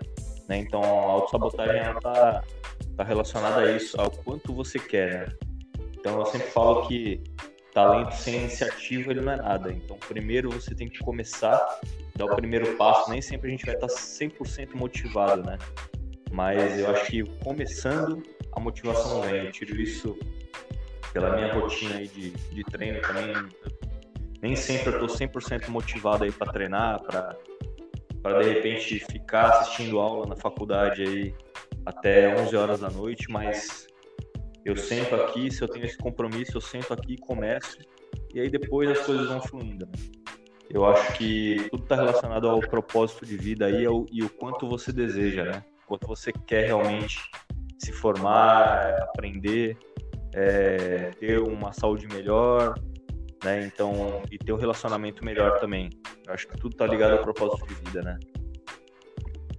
né? 0.49 0.57
Então, 0.57 0.83
a 0.83 1.13
autossabotagem 1.13 1.83
está 1.97 2.43
tá 2.97 3.05
relacionada 3.05 3.61
a 3.61 3.73
isso, 3.73 4.01
ao 4.01 4.11
quanto 4.11 4.55
você 4.55 4.79
quer. 4.79 5.29
Né? 5.29 5.35
Então, 5.99 6.19
eu 6.19 6.27
sempre 6.27 6.49
falo 6.49 6.89
que 6.89 7.23
talento 7.75 8.13
sem 8.15 8.37
iniciativa 8.37 9.11
ele 9.11 9.21
não 9.21 9.33
é 9.33 9.37
nada. 9.37 9.71
Então, 9.71 9.99
primeiro 10.09 10.51
você 10.51 10.75
tem 10.75 10.89
que 10.89 10.99
começar, 11.01 11.61
dar 12.17 12.25
o 12.25 12.35
primeiro 12.35 12.75
passo, 12.77 13.11
nem 13.11 13.21
sempre 13.21 13.49
a 13.49 13.51
gente 13.51 13.67
vai 13.67 13.75
estar 13.75 13.87
100% 13.87 14.75
motivado, 14.75 15.45
né? 15.45 15.59
Mas 16.33 16.79
eu 16.79 16.91
acho 16.91 17.07
que 17.07 17.23
começando, 17.45 18.23
a 18.53 18.61
motivação 18.61 19.21
vem. 19.23 19.47
Eu 19.47 19.53
tiro 19.53 19.79
isso 19.79 20.19
pela 21.13 21.35
minha 21.35 21.53
rotina 21.53 21.97
aí 21.97 22.09
de, 22.09 22.31
de 22.31 22.65
treino 22.65 23.01
também. 23.01 23.35
Nem 24.43 24.57
sempre 24.57 24.93
eu 24.93 25.05
estou 25.05 25.29
100% 25.29 25.69
motivado 25.69 26.25
aí 26.25 26.33
para 26.33 26.53
treinar, 26.53 27.03
para 27.03 27.37
para 28.23 28.43
de 28.43 28.53
repente 28.53 28.99
ficar 28.99 29.49
assistindo 29.49 29.99
aula 29.99 30.27
na 30.27 30.37
faculdade 30.37 31.03
aí 31.03 31.35
até 31.87 32.39
11 32.39 32.55
horas 32.55 32.81
da 32.81 32.91
noite, 32.91 33.31
mas 33.31 33.87
eu 34.65 34.77
sento 34.77 35.15
aqui, 35.15 35.51
se 35.51 35.63
eu 35.63 35.69
tenho 35.69 35.87
esse 35.87 35.97
compromisso, 35.97 36.57
eu 36.57 36.61
sento 36.61 36.93
aqui 36.93 37.15
e 37.15 37.19
começo, 37.19 37.79
e 38.35 38.41
aí 38.41 38.51
depois 38.51 38.91
as 38.91 39.01
coisas 39.07 39.27
vão 39.29 39.41
fluindo. 39.41 39.87
Né? 39.87 39.93
Eu 40.69 40.85
acho 40.87 41.15
que 41.15 41.67
tudo 41.71 41.83
está 41.83 41.97
relacionado 41.97 42.49
ao 42.49 42.61
propósito 42.61 43.27
de 43.27 43.37
vida 43.37 43.67
aí 43.67 43.85
e 44.13 44.23
o 44.23 44.29
quanto 44.29 44.69
você 44.69 44.93
deseja, 44.93 45.45
né? 45.45 45.65
O 45.85 45.89
quanto 45.89 46.07
você 46.07 46.33
quer 46.47 46.67
realmente 46.67 47.19
se 47.77 47.91
formar, 47.91 49.03
aprender, 49.03 49.77
é, 50.35 51.11
ter 51.19 51.41
uma 51.41 51.73
saúde 51.73 52.07
melhor, 52.07 52.75
né? 53.45 53.65
Então, 53.65 54.23
e 54.31 54.39
ter 54.39 54.53
um 54.53 54.57
relacionamento 54.57 55.25
melhor 55.25 55.59
também. 55.59 55.91
Eu 56.27 56.35
acho 56.35 56.47
que 56.47 56.57
tudo 56.57 56.73
está 56.73 56.87
ligado 56.87 57.13
ao 57.13 57.19
propósito 57.19 57.67
de 57.67 57.75
vida, 57.75 58.03
né? 58.03 58.19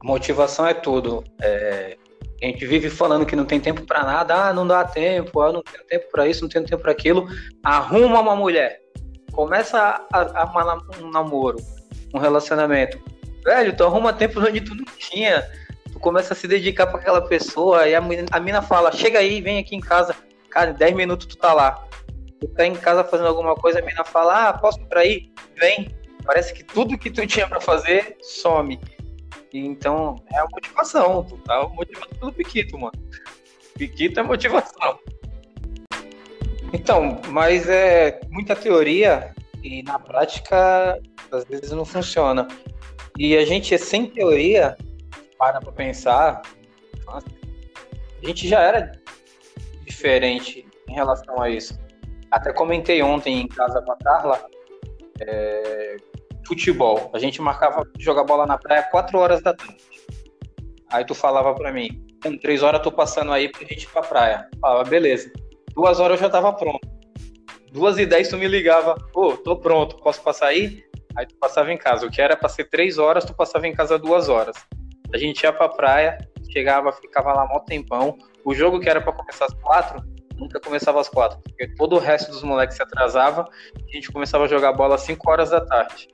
Motivação 0.04 0.66
é 0.66 0.74
tudo. 0.74 1.24
É, 1.42 1.98
a 2.42 2.46
gente 2.46 2.66
vive 2.66 2.90
falando 2.90 3.26
que 3.26 3.36
não 3.36 3.46
tem 3.46 3.60
tempo 3.60 3.86
para 3.86 4.04
nada, 4.04 4.48
ah, 4.48 4.54
não 4.54 4.66
dá 4.66 4.84
tempo, 4.84 5.42
ah, 5.42 5.52
não 5.52 5.62
tenho 5.62 5.84
tempo 5.86 6.06
para 6.12 6.28
isso, 6.28 6.42
não 6.42 6.50
tenho 6.50 6.66
tempo 6.66 6.82
para 6.82 6.92
aquilo. 6.92 7.28
Arruma 7.64 8.20
uma 8.20 8.36
mulher, 8.36 8.82
começa 9.32 9.80
a, 10.12 10.42
a, 10.44 10.82
um 11.00 11.12
namoro, 11.12 11.58
um 12.14 12.18
relacionamento. 12.18 13.00
Velho, 13.44 13.76
tu 13.76 13.84
arruma 13.84 14.14
tempo 14.14 14.40
onde 14.40 14.62
tu 14.62 14.74
não 14.76 14.86
tinha. 14.98 15.48
Tu 15.92 16.00
começa 16.00 16.34
a 16.34 16.36
se 16.36 16.48
dedicar 16.48 16.88
para 16.88 17.00
aquela 17.00 17.22
pessoa 17.22 17.88
e 17.88 17.96
a 17.96 18.02
a 18.32 18.40
mina 18.40 18.62
fala: 18.62 18.92
chega 18.92 19.20
aí, 19.20 19.42
vem 19.42 19.60
aqui 19.60 19.76
em 19.76 19.80
casa. 19.80 20.16
Cara, 20.52 20.72
em 20.72 20.74
10 20.74 20.96
minutos 20.96 21.26
tu 21.26 21.38
tá 21.38 21.54
lá. 21.54 21.88
Tu 22.40 22.48
tá 22.50 22.66
em 22.66 22.76
casa 22.76 23.04
fazendo 23.04 23.28
alguma 23.28 23.56
coisa, 23.56 23.80
a 23.80 23.82
mina 23.82 24.04
fala: 24.04 24.50
ah, 24.50 24.54
posso 24.54 24.80
ir 24.80 24.86
pra 24.86 25.02
aí? 25.02 25.32
Vem. 25.58 25.90
Parece 26.26 26.54
que 26.54 26.64
tudo 26.64 26.98
que 26.98 27.10
tu 27.10 27.26
tinha 27.26 27.48
para 27.48 27.60
fazer 27.60 28.18
some. 28.22 28.80
Então, 29.54 30.16
é 30.32 30.40
a 30.40 30.46
motivação. 30.52 31.24
Tu 31.24 31.38
tá 31.40 31.68
motivado 31.70 32.16
pelo 32.16 32.32
Piquito, 32.32 32.78
mano. 32.78 32.94
Piquito 33.76 34.20
é 34.20 34.24
motivação. 34.24 35.00
Então, 36.74 37.20
mas 37.30 37.68
é 37.68 38.20
muita 38.30 38.56
teoria 38.56 39.34
e 39.64 39.84
na 39.84 40.00
prática 40.00 41.00
às 41.32 41.44
vezes 41.46 41.72
não 41.72 41.86
funciona. 41.86 42.48
E 43.18 43.36
a 43.36 43.46
gente 43.46 43.78
sem 43.78 44.06
teoria, 44.06 44.78
para 45.38 45.60
pra 45.60 45.72
pensar, 45.72 46.42
a 47.08 47.22
gente 48.26 48.48
já 48.48 48.62
era 48.62 49.01
diferente 50.02 50.66
em 50.90 50.94
relação 50.94 51.40
a 51.40 51.50
isso. 51.50 51.80
Até 52.32 52.52
comentei 52.52 53.04
ontem 53.04 53.42
em 53.42 53.48
casa 53.48 53.82
com 53.82 53.92
a 53.92 53.98
Carla, 53.98 54.44
é, 55.22 55.98
futebol. 56.48 57.12
A 57.14 57.20
gente 57.20 57.42
marcava 57.42 57.84
jogar 58.00 58.24
bola 58.24 58.48
na 58.48 58.58
praia 58.58 58.84
4 58.84 59.18
horas 59.18 59.44
da 59.44 59.54
tarde. 59.54 59.78
Aí 60.90 61.06
tu 61.06 61.14
falava 61.14 61.54
para 61.54 61.72
mim, 61.72 62.06
três 62.42 62.64
horas 62.64 62.80
eu 62.80 62.84
tô 62.84 62.92
passando 62.92 63.32
aí 63.32 63.50
pra 63.50 63.62
gente 63.62 63.84
ir 63.84 63.90
pra 63.90 64.02
praia. 64.02 64.50
Eu 64.52 64.60
falava, 64.60 64.90
beleza. 64.90 65.32
Duas 65.74 66.00
horas 66.00 66.20
eu 66.20 66.28
já 66.28 66.30
tava 66.32 66.52
pronto. 66.52 66.90
Duas 67.72 67.98
e 67.98 68.06
dez 68.06 68.28
tu 68.28 68.38
me 68.38 68.48
ligava, 68.48 68.96
pô, 69.14 69.38
tô 69.38 69.56
pronto, 69.56 69.96
posso 69.98 70.22
passar 70.22 70.48
aí? 70.48 70.84
Aí 71.16 71.26
tu 71.26 71.36
passava 71.36 71.72
em 71.72 71.78
casa. 71.78 72.06
O 72.06 72.12
que 72.12 72.22
era 72.22 72.36
pra 72.36 72.50
ser 72.50 72.66
três 72.66 72.98
horas, 72.98 73.24
tu 73.24 73.34
passava 73.34 73.68
em 73.68 73.74
casa 73.74 74.00
duas 74.00 74.28
horas. 74.28 74.56
A 75.14 75.18
gente 75.18 75.44
ia 75.44 75.54
pra 75.54 75.70
praia, 75.70 76.18
chegava, 76.52 76.92
ficava 76.92 77.32
lá 77.34 77.46
mó 77.46 77.60
tempão. 77.60 78.18
O 78.44 78.54
jogo 78.54 78.80
que 78.80 78.90
era 78.90 79.02
para 79.02 79.14
começar 79.14 79.46
às 79.46 79.54
quatro, 79.54 80.04
nunca 80.36 80.60
começava 80.60 81.00
às 81.00 81.08
quatro, 81.08 81.40
porque 81.44 81.68
todo 81.76 81.96
o 81.96 82.00
resto 82.00 82.32
dos 82.32 82.44
moleques 82.44 82.76
se 82.76 82.84
atrasava 82.84 83.48
e 83.78 83.92
a 83.92 83.94
gente 83.94 84.12
começava 84.12 84.46
a 84.46 84.48
jogar 84.48 84.74
bola 84.74 84.96
às 84.96 85.02
cinco 85.02 85.30
horas 85.30 85.50
da 85.52 85.62
tarde. 85.62 86.10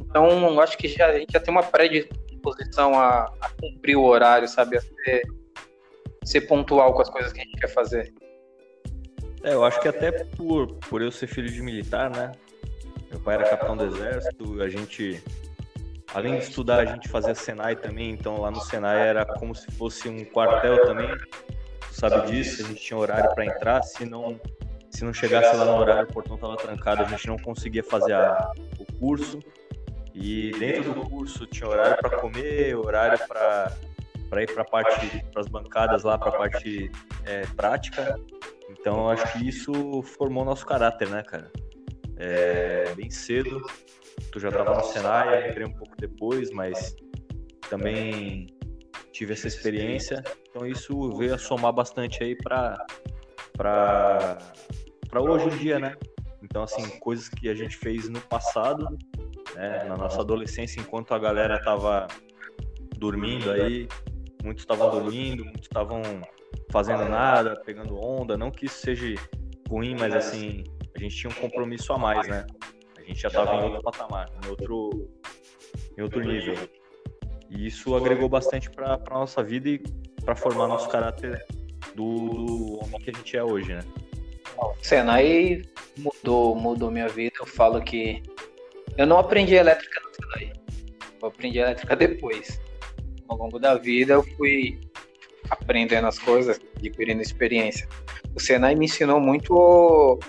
Então, 0.00 0.60
acho 0.60 0.76
que 0.76 0.88
já, 0.88 1.06
a 1.06 1.18
gente 1.18 1.32
já 1.32 1.40
tem 1.40 1.52
uma 1.52 1.62
predisposição 1.62 2.98
a, 2.98 3.32
a 3.40 3.50
cumprir 3.60 3.96
o 3.96 4.04
horário, 4.04 4.48
sabe? 4.48 4.76
A 4.76 4.80
ser, 4.80 5.22
ser 6.24 6.40
pontual 6.42 6.94
com 6.94 7.02
as 7.02 7.10
coisas 7.10 7.32
que 7.32 7.40
a 7.40 7.44
gente 7.44 7.60
quer 7.60 7.68
fazer. 7.68 8.12
É, 9.42 9.54
eu 9.54 9.64
acho 9.64 9.80
que 9.80 9.88
até 9.88 10.10
por, 10.10 10.74
por 10.88 11.00
eu 11.00 11.10
ser 11.10 11.26
filho 11.26 11.48
de 11.48 11.62
militar, 11.62 12.10
né? 12.10 12.32
Meu 13.10 13.20
pai 13.20 13.36
era 13.36 13.48
capitão 13.48 13.76
do 13.76 13.86
exército, 13.86 14.62
a 14.62 14.68
gente, 14.68 15.22
além 16.14 16.38
de 16.38 16.44
estudar, 16.44 16.80
a 16.80 16.84
gente 16.84 17.08
fazia 17.08 17.34
Senai 17.34 17.76
também, 17.76 18.10
então 18.10 18.40
lá 18.40 18.50
no 18.50 18.60
Senai 18.60 19.08
era 19.08 19.24
como 19.24 19.54
se 19.54 19.70
fosse 19.72 20.08
um 20.08 20.24
quartel 20.24 20.84
também. 20.84 21.08
Tu 21.08 21.94
sabe 21.94 22.30
disso, 22.30 22.64
a 22.64 22.68
gente 22.68 22.80
tinha 22.80 22.98
horário 22.98 23.34
para 23.34 23.44
entrar, 23.44 23.82
se 23.82 24.04
não, 24.04 24.40
se 24.90 25.04
não 25.04 25.12
chegasse 25.12 25.56
lá 25.56 25.64
no 25.64 25.76
horário, 25.76 26.08
o 26.08 26.12
portão 26.12 26.36
estava 26.36 26.56
trancado, 26.56 27.02
a 27.02 27.06
gente 27.06 27.26
não 27.26 27.36
conseguia 27.36 27.82
fazer 27.82 28.14
a, 28.14 28.52
o 28.78 28.92
curso. 28.98 29.40
E 30.14 30.50
dentro 30.58 30.92
do 30.92 31.08
curso 31.08 31.46
tinha 31.46 31.68
horário 31.68 31.96
para 31.98 32.18
comer, 32.18 32.74
horário 32.76 33.18
para 33.26 33.72
para 34.28 34.44
ir 34.44 34.54
para 34.54 34.64
parte 34.64 35.24
para 35.32 35.40
as 35.40 35.48
bancadas 35.48 36.04
lá 36.04 36.16
para 36.16 36.28
a 36.28 36.38
parte 36.38 36.88
é, 37.24 37.40
prática 37.56 38.16
então 38.78 39.10
acho 39.10 39.30
que 39.32 39.48
isso 39.48 40.02
formou 40.02 40.44
nosso 40.44 40.64
caráter, 40.64 41.08
né, 41.08 41.22
cara? 41.22 41.50
É, 42.16 42.94
bem 42.94 43.10
cedo, 43.10 43.62
tu 44.30 44.40
já 44.40 44.48
estava 44.48 44.74
no 44.74 44.84
Senai, 44.84 45.50
entrei 45.50 45.66
um 45.66 45.72
pouco 45.72 45.96
depois, 45.96 46.50
mas 46.50 46.94
também 47.68 48.46
tive 49.12 49.32
essa 49.32 49.48
experiência. 49.48 50.22
Então 50.48 50.66
isso 50.66 51.10
veio 51.16 51.34
a 51.34 51.38
somar 51.38 51.72
bastante 51.72 52.22
aí 52.22 52.36
para 52.36 52.84
para 53.56 54.38
para 55.08 55.20
hoje 55.20 55.46
em 55.48 55.58
dia, 55.58 55.78
né? 55.78 55.96
Então 56.42 56.62
assim, 56.62 56.88
coisas 56.98 57.28
que 57.28 57.48
a 57.48 57.54
gente 57.54 57.76
fez 57.76 58.08
no 58.08 58.20
passado, 58.20 58.86
né, 59.54 59.84
na 59.84 59.96
nossa 59.96 60.20
adolescência, 60.20 60.80
enquanto 60.80 61.12
a 61.12 61.18
galera 61.18 61.62
tava 61.62 62.06
dormindo 62.96 63.50
aí, 63.50 63.88
muitos 64.42 64.62
estavam 64.62 64.90
dormindo, 64.90 65.44
muitos 65.44 65.62
estavam 65.62 66.02
fazendo 66.70 67.08
nada, 67.08 67.60
pegando 67.64 67.98
onda. 68.02 68.36
Não 68.36 68.50
que 68.50 68.66
isso 68.66 68.80
seja 68.80 69.14
ruim, 69.68 69.96
mas 69.98 70.14
assim, 70.14 70.64
a 70.96 70.98
gente 70.98 71.16
tinha 71.16 71.30
um 71.30 71.34
compromisso 71.34 71.92
a 71.92 71.98
mais, 71.98 72.26
né? 72.28 72.46
A 73.00 73.06
gente 73.06 73.20
já 73.20 73.28
estava 73.28 73.54
em 73.56 73.64
outro 73.64 73.82
patamar, 73.82 74.30
em 74.44 74.48
outro, 74.48 75.10
em 75.96 76.02
outro 76.02 76.20
nível. 76.20 76.54
E 77.48 77.66
isso 77.66 77.94
agregou 77.96 78.28
bastante 78.28 78.70
para 78.70 78.94
a 78.94 79.14
nossa 79.14 79.42
vida 79.42 79.68
e 79.68 79.78
para 80.24 80.36
formar 80.36 80.68
nosso 80.68 80.88
caráter 80.88 81.44
do, 81.94 82.28
do, 82.28 82.84
homem 82.84 83.00
que 83.00 83.10
a 83.10 83.12
gente 83.12 83.36
é 83.36 83.42
hoje, 83.42 83.74
né? 83.74 83.80
O 84.56 84.74
Senai 84.82 85.62
mudou, 85.98 86.54
mudou 86.54 86.90
minha 86.90 87.08
vida. 87.08 87.36
Eu 87.40 87.46
falo 87.46 87.82
que 87.82 88.22
eu 88.96 89.06
não 89.06 89.18
aprendi 89.18 89.54
elétrica 89.54 90.00
no 90.00 90.14
Senai. 90.14 90.52
Eu 91.20 91.28
aprendi 91.28 91.58
elétrica 91.58 91.96
depois. 91.96 92.60
Ao 93.26 93.36
longo 93.36 93.58
da 93.58 93.74
vida 93.76 94.14
eu 94.14 94.22
fui 94.22 94.78
aprendendo 95.48 96.06
as 96.06 96.18
coisas, 96.18 96.60
adquirindo 96.76 97.22
experiência. 97.22 97.88
O 98.34 98.40
Senai 98.40 98.74
me 98.74 98.84
ensinou 98.84 99.18
muito 99.18 100.20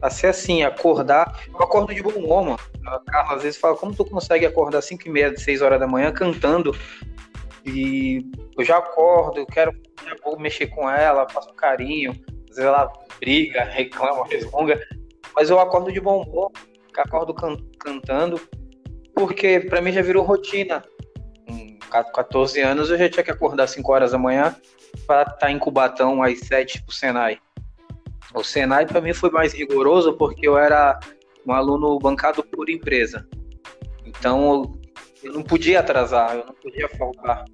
a 0.00 0.10
ser 0.10 0.28
assim, 0.28 0.62
acordar. 0.62 1.44
Eu 1.48 1.62
acordo 1.62 1.94
de 1.94 2.02
bom 2.02 2.10
humor, 2.10 2.44
mano. 2.44 2.58
A 2.86 2.98
Carla 3.00 3.36
às 3.36 3.42
vezes 3.42 3.58
fala, 3.58 3.76
como 3.76 3.94
tu 3.94 4.04
consegue 4.04 4.46
acordar 4.46 4.82
5 4.82 5.06
e 5.06 5.10
meia, 5.10 5.36
6 5.36 5.62
horas 5.62 5.80
da 5.80 5.86
manhã 5.86 6.12
cantando? 6.12 6.76
E 7.64 8.26
eu 8.58 8.64
já 8.64 8.78
acordo, 8.78 9.38
eu 9.38 9.46
quero, 9.46 9.72
já 10.04 10.14
vou 10.22 10.38
mexer 10.38 10.66
com 10.66 10.88
ela, 10.90 11.28
faço 11.28 11.50
um 11.50 11.56
carinho. 11.56 12.12
Às 12.50 12.56
vezes 12.56 12.64
ela 12.64 12.92
briga, 13.18 13.64
reclama, 13.64 14.26
resmunga. 14.26 14.80
Mas 15.34 15.50
eu 15.50 15.58
acordo 15.58 15.90
de 15.90 16.00
bom 16.00 16.22
humor, 16.22 16.52
acordo 16.96 17.34
can 17.34 17.56
cantando, 17.78 18.40
porque 19.14 19.60
para 19.60 19.80
mim 19.80 19.92
já 19.92 20.02
virou 20.02 20.24
rotina. 20.24 20.84
14 22.02 22.60
anos, 22.60 22.90
eu 22.90 22.98
já 22.98 23.08
tinha 23.08 23.22
que 23.22 23.30
acordar 23.30 23.68
5 23.68 23.92
horas 23.92 24.10
da 24.10 24.18
manhã 24.18 24.56
para 25.06 25.22
estar 25.22 25.36
tá 25.36 25.50
em 25.50 25.58
Cubatão 25.58 26.22
às 26.22 26.40
7 26.40 26.82
pro 26.82 26.94
Senai. 26.94 27.38
O 28.34 28.42
Senai 28.42 28.84
para 28.84 29.00
mim 29.00 29.12
foi 29.12 29.30
mais 29.30 29.52
rigoroso 29.52 30.14
porque 30.14 30.46
eu 30.46 30.58
era 30.58 30.98
um 31.46 31.52
aluno 31.52 31.98
bancado 31.98 32.42
por 32.42 32.68
empresa. 32.68 33.26
Então 34.04 34.78
eu 35.22 35.32
não 35.32 35.42
podia 35.42 35.80
atrasar, 35.80 36.36
eu 36.36 36.46
não 36.46 36.54
podia 36.54 36.88
faltar. 36.88 37.44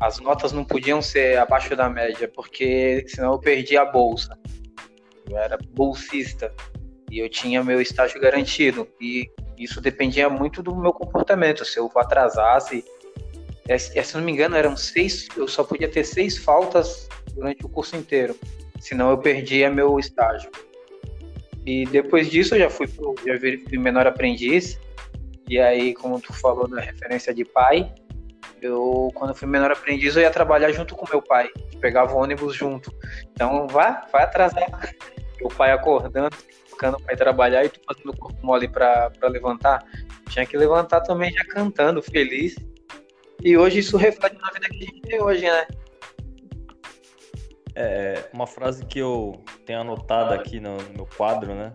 As 0.00 0.18
notas 0.18 0.52
não 0.52 0.64
podiam 0.64 1.00
ser 1.00 1.38
abaixo 1.38 1.74
da 1.74 1.88
média, 1.88 2.30
porque 2.34 3.04
senão 3.08 3.32
eu 3.32 3.38
perdia 3.38 3.82
a 3.82 3.84
bolsa. 3.84 4.36
Eu 5.28 5.38
era 5.38 5.56
bolsista 5.70 6.52
e 7.10 7.18
eu 7.18 7.28
tinha 7.28 7.64
meu 7.64 7.80
estágio 7.80 8.20
garantido. 8.20 8.86
E 9.00 9.30
isso 9.56 9.80
dependia 9.80 10.28
muito 10.28 10.62
do 10.62 10.76
meu 10.76 10.92
comportamento. 10.92 11.64
Se 11.64 11.78
eu 11.78 11.90
atrasasse, 11.96 12.84
é, 13.68 13.78
se 13.78 14.16
não 14.16 14.22
me 14.22 14.32
engano, 14.32 14.56
eram 14.56 14.76
seis, 14.76 15.28
eu 15.36 15.48
só 15.48 15.64
podia 15.64 15.88
ter 15.88 16.04
seis 16.04 16.36
faltas 16.36 17.08
durante 17.34 17.64
o 17.64 17.68
curso 17.68 17.96
inteiro, 17.96 18.38
senão 18.86 19.10
eu 19.10 19.18
perdia 19.18 19.68
meu 19.68 19.98
estágio. 19.98 20.50
E 21.64 21.84
depois 21.86 22.30
disso 22.30 22.54
eu 22.54 22.60
já 22.60 22.70
fui, 22.70 22.86
pro, 22.86 23.16
já 23.26 23.34
menor 23.80 24.06
aprendiz 24.06 24.78
E 25.48 25.58
aí, 25.58 25.92
como 25.94 26.20
tu 26.20 26.32
falou 26.32 26.68
da 26.68 26.80
referência 26.80 27.34
de 27.34 27.44
pai, 27.44 27.92
eu, 28.62 29.10
quando 29.14 29.34
fui 29.34 29.48
menor 29.48 29.72
aprendiz, 29.72 30.14
eu 30.14 30.22
ia 30.22 30.30
trabalhar 30.30 30.70
junto 30.70 30.94
com 30.94 31.04
meu 31.10 31.20
pai. 31.20 31.50
Pegava 31.80 32.14
o 32.14 32.18
ônibus 32.18 32.54
junto. 32.54 32.94
Então, 33.32 33.66
vai, 33.66 34.00
vai 34.12 34.22
atrasar. 34.22 34.94
Meu 35.40 35.48
pai 35.48 35.72
acordando, 35.72 36.36
ficando 36.66 36.98
para 37.00 37.16
trabalhar 37.16 37.64
e 37.64 37.68
tu 37.68 37.80
fazendo 37.84 38.10
o 38.10 38.16
corpo 38.16 38.46
mole 38.46 38.68
para 38.68 39.10
levantar. 39.24 39.84
Tinha 40.30 40.46
que 40.46 40.56
levantar 40.56 41.00
também 41.00 41.32
já 41.32 41.44
cantando, 41.44 42.00
feliz. 42.00 42.54
E 43.42 43.56
hoje 43.56 43.80
isso 43.80 43.96
reflete 43.96 44.38
na 44.40 44.50
vida 44.52 44.68
que 44.68 44.76
a 44.76 44.86
gente 44.86 45.00
tem 45.02 45.22
hoje, 45.22 45.42
né? 45.42 45.66
É, 47.78 48.30
uma 48.32 48.46
frase 48.46 48.86
que 48.86 48.98
eu 48.98 49.44
tenho 49.66 49.82
anotado 49.82 50.32
aqui 50.32 50.58
no, 50.58 50.78
no 50.78 50.94
meu 50.94 51.06
quadro, 51.06 51.54
né? 51.54 51.74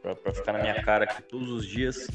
Para 0.00 0.32
ficar 0.32 0.54
na 0.54 0.60
minha 0.60 0.82
cara 0.82 1.04
aqui 1.04 1.22
todos 1.22 1.50
os 1.50 1.66
dias, 1.66 2.08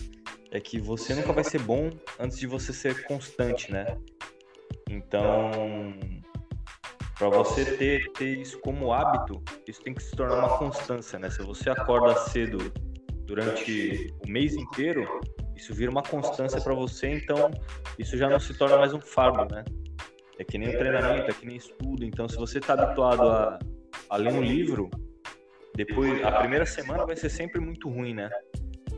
é 0.52 0.60
que 0.60 0.80
você 0.80 1.14
nunca 1.14 1.32
vai 1.32 1.44
ser 1.44 1.60
bom 1.60 1.92
antes 2.20 2.40
de 2.40 2.48
você 2.48 2.74
ser 2.74 3.06
constante, 3.06 3.72
né? 3.72 3.98
Então, 4.90 5.94
para 7.18 7.30
você 7.30 7.78
ter, 7.78 8.12
ter 8.14 8.40
isso 8.40 8.60
como 8.62 8.92
hábito, 8.92 9.44
isso 9.68 9.82
tem 9.84 9.94
que 9.94 10.02
se 10.02 10.16
tornar 10.16 10.38
uma 10.38 10.58
constância, 10.58 11.20
né? 11.20 11.30
Se 11.30 11.44
você 11.44 11.70
acorda 11.70 12.16
cedo 12.16 12.74
durante 13.26 14.12
o 14.26 14.28
mês 14.28 14.56
inteiro, 14.56 15.08
isso 15.56 15.74
vira 15.74 15.92
uma 15.92 16.02
constância 16.02 16.60
para 16.62 16.74
você, 16.74 17.10
então 17.10 17.52
isso 18.00 18.18
já 18.18 18.28
não 18.28 18.40
se 18.40 18.54
torna 18.56 18.78
mais 18.78 18.94
um 18.94 19.02
fardo, 19.02 19.54
né? 19.54 19.64
É 20.40 20.44
que 20.46 20.58
nem 20.58 20.70
o 20.70 20.78
treinamento, 20.78 21.30
é 21.30 21.34
que 21.34 21.46
nem 21.46 21.58
estudo. 21.58 22.06
Então, 22.06 22.28
se 22.30 22.38
você 22.38 22.60
está 22.60 22.74
habituado 22.74 23.24
a, 23.24 23.60
a 24.10 24.16
ler 24.16 24.32
um 24.32 24.42
livro, 24.42 24.90
depois 25.76 26.24
a 26.24 26.32
primeira 26.32 26.66
semana 26.66 27.06
vai 27.06 27.18
ser 27.18 27.30
sempre 27.30 27.60
muito 27.60 27.90
ruim, 27.90 28.14
né? 28.14 28.30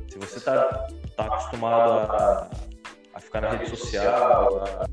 Se 0.08 0.20
você 0.20 0.38
está 0.38 0.88
tá 1.18 1.26
acostumado 1.26 1.92
a, 1.92 2.52
a 3.16 3.20
ficar 3.20 3.42
na 3.42 3.50
rede 3.50 3.70
social, 3.70 4.64
a, 4.64 4.86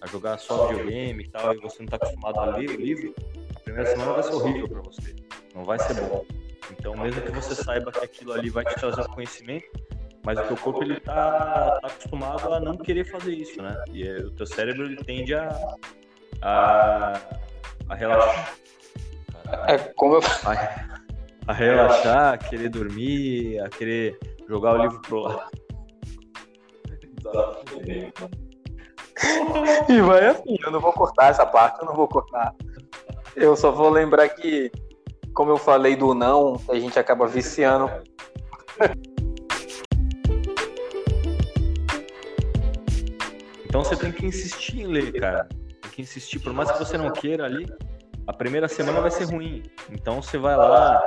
a 0.00 0.06
jogar 0.06 0.38
só 0.38 0.68
videogame 0.68 1.22
e 1.22 1.28
tal, 1.28 1.54
e 1.54 1.58
você 1.58 1.80
não 1.80 1.84
está 1.84 1.96
acostumado 1.96 2.40
a 2.40 2.56
ler 2.56 2.70
o 2.70 2.76
livro, 2.76 3.14
a 3.54 3.60
primeira 3.60 3.90
semana 3.90 4.14
vai 4.14 4.22
ser 4.22 4.32
horrível 4.32 4.68
para 4.68 4.80
você. 4.80 5.14
Não 5.54 5.64
vai 5.64 5.78
ser 5.78 6.00
bom. 6.00 6.24
Então, 6.70 6.96
mesmo 6.96 7.20
que 7.20 7.30
você 7.30 7.54
saiba 7.54 7.92
que 7.92 8.04
aquilo 8.04 8.32
ali 8.32 8.48
vai 8.48 8.64
te 8.64 8.74
trazer 8.76 9.02
um 9.02 9.12
conhecimento, 9.12 9.66
mas 10.24 10.38
o 10.38 10.42
teu 10.42 10.56
corpo 10.56 10.82
ele 10.82 11.00
tá, 11.00 11.78
tá 11.80 11.86
acostumado 11.86 12.52
a 12.52 12.60
não 12.60 12.76
querer 12.76 13.04
fazer 13.04 13.32
isso, 13.32 13.62
né? 13.62 13.82
E 13.90 14.06
é, 14.06 14.18
o 14.18 14.30
teu 14.32 14.46
cérebro 14.46 14.84
ele 14.84 14.96
tende 14.96 15.34
a, 15.34 15.48
a, 16.42 17.20
a 17.88 17.94
relaxar. 17.94 18.54
É, 19.66 19.78
como 19.96 20.16
eu... 20.16 20.20
a, 20.20 21.00
a 21.46 21.52
relaxar, 21.52 22.34
a 22.34 22.38
querer 22.38 22.68
dormir, 22.68 23.60
a 23.60 23.68
querer 23.68 24.18
jogar 24.48 24.74
o 24.74 24.82
livro 24.82 25.00
pro 25.00 25.20
lado. 25.20 25.50
E 29.88 30.00
vai 30.00 30.26
assim, 30.26 30.56
eu 30.64 30.70
não 30.70 30.80
vou 30.80 30.92
cortar 30.92 31.30
essa 31.30 31.46
parte, 31.46 31.80
eu 31.80 31.86
não 31.86 31.94
vou 31.94 32.08
cortar. 32.08 32.54
Eu 33.36 33.56
só 33.56 33.70
vou 33.70 33.88
lembrar 33.88 34.28
que, 34.28 34.70
como 35.34 35.50
eu 35.50 35.56
falei 35.56 35.96
do 35.96 36.14
não, 36.14 36.60
a 36.68 36.74
gente 36.74 36.98
acaba 36.98 37.26
viciando. 37.26 37.90
Então 43.70 43.84
você 43.84 43.94
tem 43.94 44.10
que 44.10 44.26
insistir 44.26 44.80
em 44.80 44.86
ler, 44.88 45.12
cara. 45.12 45.48
Tem 45.80 45.90
que 45.92 46.02
insistir, 46.02 46.40
por 46.40 46.52
mais 46.52 46.72
que 46.72 46.78
você 46.80 46.98
não 46.98 47.12
queira 47.12 47.44
ali, 47.44 47.72
a 48.26 48.32
primeira 48.32 48.66
semana 48.66 49.00
vai 49.00 49.12
ser 49.12 49.26
ruim. 49.26 49.62
Então 49.92 50.20
você 50.20 50.38
vai 50.38 50.56
lá 50.56 51.06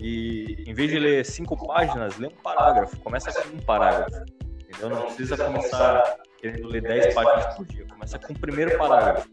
e, 0.00 0.64
em 0.66 0.72
vez 0.72 0.90
de 0.90 0.98
ler 0.98 1.22
cinco 1.26 1.54
páginas, 1.66 2.16
lê 2.16 2.28
um 2.28 2.42
parágrafo. 2.42 2.98
Começa 3.00 3.30
com 3.42 3.54
um 3.54 3.60
parágrafo. 3.60 4.24
Entendeu? 4.62 4.88
Não 4.88 5.02
precisa 5.02 5.36
começar 5.36 6.16
querendo 6.38 6.68
ler 6.68 6.80
dez 6.80 7.12
páginas 7.12 7.54
por 7.54 7.66
dia. 7.66 7.86
Começa 7.86 8.18
com 8.18 8.32
o 8.32 8.38
primeiro 8.38 8.78
parágrafo. 8.78 9.28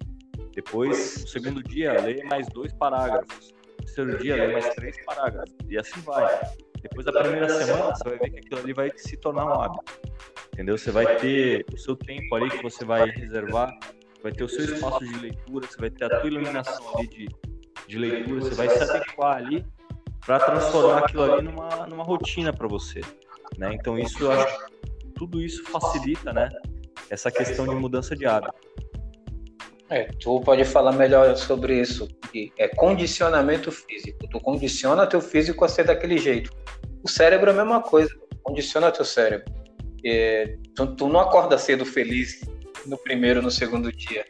Depois, 0.53 1.21
no 1.21 1.27
segundo 1.29 1.63
dia, 1.63 1.93
lê 2.01 2.25
mais 2.25 2.45
dois 2.47 2.73
parágrafos. 2.73 3.53
No 3.79 3.85
terceiro 3.85 4.17
dia, 4.17 4.35
lê 4.35 4.51
mais 4.51 4.67
três 4.75 4.97
parágrafos. 5.05 5.55
E 5.69 5.77
assim 5.77 6.01
vai. 6.01 6.41
Depois 6.81 7.05
da 7.05 7.21
primeira 7.21 7.47
semana, 7.47 7.95
você 7.95 8.03
vai 8.03 8.19
ver 8.19 8.31
que 8.31 8.39
aquilo 8.39 8.59
ali 8.59 8.73
vai 8.73 8.91
se 8.97 9.15
tornar 9.15 9.45
um 9.45 9.61
hábito 9.61 10.15
entendeu? 10.55 10.77
Você 10.77 10.89
vai 10.89 11.17
ter 11.17 11.65
o 11.73 11.77
seu 11.77 11.97
tempo 11.97 12.33
ali 12.33 12.49
que 12.49 12.63
você 12.63 12.85
vai 12.85 13.09
reservar, 13.09 13.77
vai 14.23 14.31
ter 14.31 14.45
o 14.45 14.49
seu 14.49 14.63
espaço 14.63 15.05
de 15.05 15.19
leitura, 15.19 15.67
você 15.67 15.77
vai 15.77 15.89
ter 15.89 16.05
a 16.05 16.21
tua 16.21 16.29
iluminação 16.29 16.97
ali 16.97 17.07
de, 17.09 17.27
de 17.87 17.97
leitura, 17.97 18.39
você 18.39 18.55
vai 18.55 18.69
se 18.69 18.81
adequar 18.81 19.35
ali 19.35 19.65
para 20.25 20.39
transformar 20.39 20.99
aquilo 20.99 21.23
ali 21.23 21.43
numa, 21.43 21.85
numa 21.87 22.03
rotina 22.05 22.53
para 22.53 22.67
você, 22.67 23.01
né? 23.57 23.73
Então 23.73 23.99
isso 23.99 24.23
eu 24.23 24.31
acho 24.31 24.65
tudo 25.15 25.41
isso 25.41 25.63
facilita, 25.65 26.31
né? 26.31 26.49
Essa 27.09 27.29
questão 27.29 27.67
de 27.67 27.75
mudança 27.75 28.15
de 28.15 28.25
hábito. 28.25 28.55
É, 29.89 30.05
tu 30.19 30.39
pode 30.41 30.63
falar 30.65 30.93
melhor 30.93 31.35
sobre 31.35 31.79
isso. 31.79 32.07
É 32.57 32.67
condicionamento 32.69 33.71
físico. 33.71 34.27
Tu 34.27 34.39
condiciona 34.39 35.05
teu 35.05 35.21
físico 35.21 35.63
a 35.63 35.69
ser 35.69 35.83
daquele 35.83 36.17
jeito. 36.17 36.49
O 37.03 37.09
cérebro 37.09 37.51
é 37.51 37.53
a 37.53 37.57
mesma 37.57 37.81
coisa. 37.81 38.09
Condiciona 38.41 38.91
teu 38.91 39.05
cérebro. 39.05 39.54
É, 40.05 40.55
tu, 40.75 40.95
tu, 40.95 41.07
não 41.07 41.19
acorda 41.19 41.57
cedo 41.57 41.83
feliz 41.85 42.41
no 42.85 42.97
primeiro, 42.97 43.41
no 43.41 43.49
segundo 43.49 43.91
dia. 43.91 44.25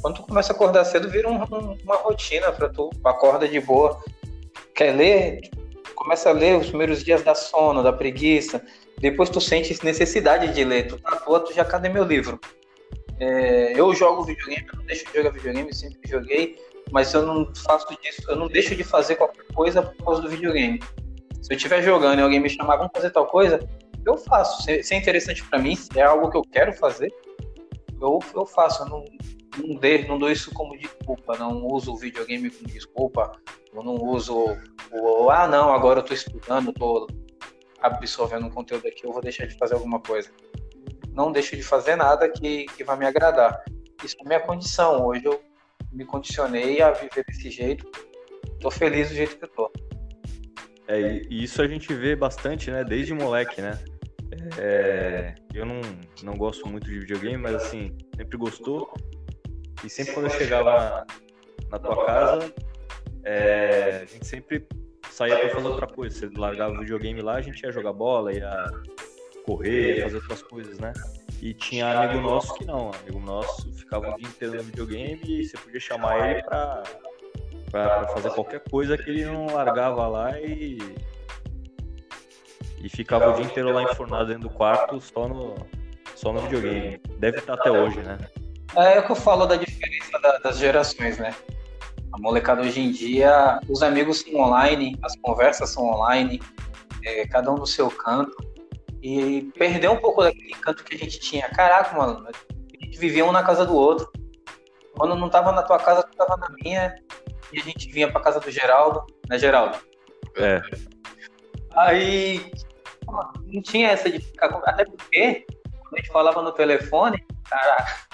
Quando 0.00 0.16
tu 0.16 0.22
começa 0.22 0.52
a 0.52 0.56
acordar 0.56 0.84
cedo, 0.84 1.10
vira 1.10 1.28
um, 1.28 1.42
um, 1.42 1.76
uma 1.84 1.96
rotina 1.96 2.50
para 2.50 2.68
tu. 2.68 2.88
Acorda 3.04 3.46
de 3.46 3.60
boa. 3.60 4.02
Quer 4.74 4.96
ler? 4.96 5.40
Começa 5.94 6.30
a 6.30 6.32
ler 6.32 6.56
os 6.56 6.68
primeiros 6.68 7.04
dias 7.04 7.22
da 7.22 7.34
sono, 7.34 7.82
da 7.82 7.92
preguiça. 7.92 8.64
Depois 8.98 9.28
tu 9.28 9.40
sente 9.40 9.84
necessidade 9.84 10.52
de 10.54 10.64
ler. 10.64 10.86
Tu 10.86 10.98
tá 10.98 11.10
à 11.10 11.40
tu 11.40 11.52
já 11.52 11.64
cadê 11.64 11.88
meu 11.88 12.04
livro? 12.04 12.40
É, 13.20 13.72
eu 13.78 13.92
jogo 13.94 14.24
videogame, 14.24 14.66
eu 14.72 14.78
não 14.78 14.86
deixo 14.86 15.04
de 15.06 15.12
jogar 15.12 15.30
videogame, 15.30 15.74
sempre 15.74 16.08
joguei, 16.08 16.56
mas 16.92 17.12
eu 17.12 17.26
não 17.26 17.52
faço 17.66 17.88
disso, 18.00 18.22
eu 18.28 18.36
não 18.36 18.46
deixo 18.46 18.76
de 18.76 18.84
fazer 18.84 19.16
qualquer 19.16 19.44
coisa 19.52 19.82
por 19.82 20.04
causa 20.04 20.22
do 20.22 20.28
videogame. 20.28 20.80
Se 21.42 21.52
eu 21.52 21.56
estiver 21.56 21.82
jogando 21.82 22.20
e 22.20 22.22
alguém 22.22 22.38
me 22.38 22.48
chamar, 22.48 22.76
vamos 22.76 22.92
fazer 22.94 23.10
tal 23.10 23.26
coisa, 23.26 23.58
eu 24.08 24.16
faço. 24.16 24.62
Se, 24.62 24.82
se 24.82 24.94
é 24.94 24.98
interessante 24.98 25.44
para 25.44 25.58
mim, 25.58 25.74
se 25.74 25.98
é 25.98 26.02
algo 26.02 26.30
que 26.30 26.36
eu 26.36 26.42
quero 26.42 26.72
fazer, 26.72 27.12
eu, 28.00 28.18
eu 28.34 28.46
faço. 28.46 28.82
Eu 28.82 28.88
não, 28.88 29.04
não, 29.58 30.08
não 30.08 30.18
dou 30.18 30.30
isso 30.30 30.52
como 30.52 30.76
desculpa. 30.76 31.36
Não 31.36 31.66
uso 31.66 31.92
o 31.92 31.96
videogame 31.96 32.50
como 32.50 32.68
desculpa. 32.68 33.32
Eu 33.72 33.82
não 33.82 33.94
uso 33.94 34.56
o. 34.92 35.30
Ah, 35.30 35.46
não, 35.46 35.72
agora 35.72 36.00
eu 36.00 36.04
tô 36.04 36.14
estudando, 36.14 36.72
tô 36.72 37.06
absorvendo 37.80 38.46
um 38.46 38.50
conteúdo 38.50 38.88
aqui, 38.88 39.04
eu 39.04 39.12
vou 39.12 39.22
deixar 39.22 39.46
de 39.46 39.56
fazer 39.56 39.74
alguma 39.74 40.00
coisa. 40.00 40.30
Não 41.12 41.30
deixo 41.30 41.56
de 41.56 41.62
fazer 41.62 41.96
nada 41.96 42.28
que, 42.28 42.66
que 42.66 42.84
vai 42.84 42.96
me 42.96 43.06
agradar. 43.06 43.62
Isso 44.04 44.16
é 44.20 44.24
minha 44.26 44.40
condição. 44.40 45.06
Hoje 45.06 45.24
eu 45.24 45.40
me 45.92 46.04
condicionei 46.04 46.80
a 46.80 46.92
viver 46.92 47.24
desse 47.26 47.50
jeito. 47.50 47.90
Tô 48.60 48.70
feliz 48.70 49.08
do 49.08 49.14
jeito 49.14 49.36
que 49.36 49.44
eu 49.44 49.48
tô. 49.48 49.72
É, 50.86 51.22
e 51.28 51.44
isso 51.44 51.60
a 51.60 51.66
gente 51.66 51.92
vê 51.92 52.16
bastante, 52.16 52.70
né? 52.70 52.82
Desde 52.82 53.12
moleque, 53.12 53.60
né? 53.60 53.78
É, 54.56 55.34
eu 55.52 55.66
não, 55.66 55.80
não 56.22 56.36
gosto 56.36 56.68
muito 56.68 56.86
de 56.86 57.00
videogame, 57.00 57.36
mas 57.36 57.54
assim, 57.54 57.96
sempre 58.16 58.36
gostou. 58.36 58.92
E 59.84 59.88
sempre 59.88 60.14
quando 60.14 60.26
eu 60.26 60.30
chegava 60.30 60.72
na, 60.72 61.06
na 61.70 61.78
tua 61.78 62.06
casa, 62.06 62.52
é, 63.24 64.00
a 64.02 64.04
gente 64.04 64.26
sempre 64.26 64.66
saía 65.10 65.38
para 65.38 65.50
fazer 65.50 65.66
outra 65.66 65.86
coisa. 65.86 66.16
Você 66.16 66.30
largava 66.36 66.74
o 66.74 66.80
videogame 66.80 67.20
lá, 67.20 67.36
a 67.36 67.40
gente 67.40 67.62
ia 67.62 67.72
jogar 67.72 67.92
bola, 67.92 68.32
ia 68.32 68.64
correr, 69.44 69.96
ia 69.96 70.02
fazer 70.04 70.16
outras 70.16 70.42
coisas, 70.42 70.78
né? 70.78 70.92
E 71.40 71.54
tinha 71.54 71.86
amigo 71.86 72.20
nosso 72.20 72.54
que 72.54 72.64
não, 72.64 72.90
amigo 72.90 73.20
nosso 73.20 73.72
ficava 73.72 74.10
o 74.10 74.16
dia 74.16 74.26
inteiro 74.26 74.56
no 74.56 74.62
videogame 74.64 75.20
e 75.24 75.46
você 75.46 75.56
podia 75.56 75.80
chamar 75.80 76.30
ele 76.30 76.42
pra 76.42 76.82
para 77.70 78.08
fazer 78.08 78.30
qualquer 78.30 78.60
coisa 78.70 78.96
que 78.96 79.10
ele 79.10 79.24
não 79.24 79.46
largava 79.46 80.06
lá 80.06 80.40
e 80.40 80.78
e 82.82 82.88
ficava 82.88 83.30
o 83.30 83.34
dia 83.34 83.44
inteiro 83.44 83.72
lá 83.72 83.82
enfornado 83.82 84.26
dentro 84.26 84.48
do 84.48 84.50
quarto 84.50 85.00
só 85.00 85.28
no 85.28 85.54
só 86.14 86.32
no 86.32 86.40
videogame. 86.40 87.00
Deve 87.18 87.38
estar 87.38 87.54
até 87.54 87.70
hoje, 87.70 88.00
né? 88.00 88.18
É, 88.76 88.98
o 88.98 89.06
que 89.06 89.12
eu 89.12 89.16
falo 89.16 89.46
da 89.46 89.56
diferença 89.56 90.18
da, 90.20 90.38
das 90.38 90.58
gerações, 90.58 91.18
né? 91.18 91.34
A 92.12 92.18
molecada 92.18 92.62
hoje 92.62 92.80
em 92.80 92.90
dia, 92.90 93.60
os 93.68 93.82
amigos 93.82 94.20
são 94.20 94.34
online, 94.40 94.98
as 95.02 95.14
conversas 95.20 95.70
são 95.70 95.84
online, 95.84 96.40
é, 97.04 97.26
cada 97.28 97.52
um 97.52 97.56
no 97.56 97.66
seu 97.66 97.90
canto. 97.90 98.36
E 99.00 99.48
perdeu 99.56 99.92
um 99.92 99.96
pouco 99.96 100.22
daquele 100.22 100.50
canto 100.54 100.82
que 100.82 100.94
a 100.94 100.98
gente 100.98 101.20
tinha. 101.20 101.48
Caraca, 101.50 101.96
mano, 101.96 102.26
a 102.26 102.84
gente 102.84 102.98
vivia 102.98 103.24
um 103.24 103.32
na 103.32 103.44
casa 103.44 103.64
do 103.64 103.76
outro. 103.76 104.10
Quando 104.96 105.14
não 105.14 105.28
tava 105.28 105.52
na 105.52 105.62
tua 105.62 105.78
casa, 105.78 106.02
tu 106.02 106.16
tava 106.16 106.36
na 106.36 106.48
minha 106.60 106.96
e 107.52 107.60
a 107.60 107.62
gente 107.62 107.90
vinha 107.92 108.10
pra 108.10 108.20
casa 108.20 108.40
do 108.40 108.50
Geraldo, 108.50 109.04
né, 109.28 109.38
Geraldo? 109.38 109.78
É. 110.36 110.60
Aí 111.76 112.50
não 113.12 113.62
tinha 113.62 113.90
essa 113.90 114.10
de 114.10 114.20
ficar. 114.20 114.48
Até 114.64 114.84
porque, 114.84 115.46
quando 115.80 115.94
a 115.94 115.96
gente 115.96 116.10
falava 116.10 116.42
no 116.42 116.52
telefone, 116.52 117.24
caraca, 117.48 118.08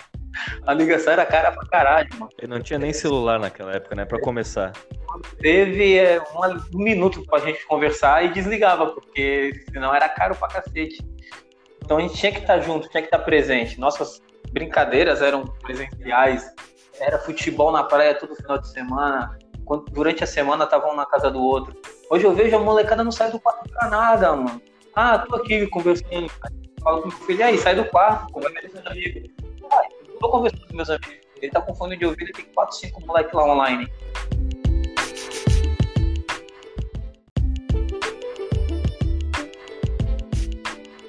a 0.66 0.72
ligação 0.72 1.12
era 1.12 1.26
cara 1.26 1.52
pra 1.52 1.66
caralho, 1.66 2.09
mano. 2.14 2.30
E 2.42 2.46
não 2.46 2.61
tinha 2.61 2.78
nem 2.78 2.92
celular 2.92 3.38
naquela 3.38 3.72
época, 3.72 3.94
né? 3.94 4.04
Pra 4.04 4.20
começar. 4.20 4.72
Teve 5.40 5.98
é, 5.98 6.20
uma, 6.35 6.48
um 6.74 6.83
minuto 6.83 7.24
pra 7.26 7.38
gente 7.38 7.64
conversar 7.66 8.24
e 8.24 8.33
desligava, 8.33 8.88
porque 8.88 9.64
senão 9.70 9.94
era 9.94 10.09
caro 10.09 10.35
pra 10.35 10.48
cacete. 10.48 10.98
Então 11.85 11.98
a 11.98 12.00
gente 12.00 12.14
tinha 12.14 12.33
que 12.33 12.40
estar 12.40 12.61
junto, 12.61 12.88
tinha 12.88 13.02
que 13.02 13.09
estar 13.09 13.18
presente. 13.20 13.78
Nossas 13.78 14.22
brincadeiras 14.50 15.20
eram 15.20 15.44
presenciais, 15.44 16.50
era 16.98 17.18
futebol 17.18 17.70
na 17.70 17.85
praia 17.85 18.14
todo 18.14 18.35
final 18.35 18.59
de 18.59 18.68
semana. 18.68 19.38
Quando, 19.64 19.85
durante 19.87 20.24
a 20.24 20.26
semana 20.26 20.64
estavam 20.64 20.92
um 20.92 20.96
na 20.96 21.07
casa 21.07 21.30
do 21.30 21.40
outro. 21.40 21.76
Hoje 22.11 22.24
eu 22.24 22.35
vejo 22.35 22.57
a 22.57 22.59
molecada 22.59 23.04
não 23.04 23.12
sai 23.12 23.30
do 23.30 23.40
quarto 23.40 23.68
pra 23.70 23.88
nada, 23.88 24.35
mano. 24.35 24.61
Ah, 24.96 25.18
tô 25.18 25.35
aqui 25.35 25.66
conversando. 25.66 26.30
Falo 26.80 27.02
com 27.02 27.09
meu 27.09 27.18
filho, 27.18 27.44
aí, 27.44 27.59
sai 27.59 27.74
do 27.74 27.85
quarto, 27.87 28.33
conversa 28.33 28.68
com 28.68 28.74
meus 28.74 28.87
amigos. 28.87 29.30
Ah, 29.72 29.83
eu 30.07 30.18
tô 30.20 30.30
conversando 30.30 30.66
com 30.68 30.76
meus 30.76 30.90
amigos. 30.90 31.18
Ele 31.42 31.50
tá 31.50 31.61
com 31.61 31.74
fone 31.74 31.96
de 31.96 32.07
ouvido 32.07 32.30
e 32.30 32.33
tem 32.33 32.44
4, 32.54 32.76
5 32.76 33.04
moleques 33.04 33.33
lá 33.33 33.44
online. 33.44 33.92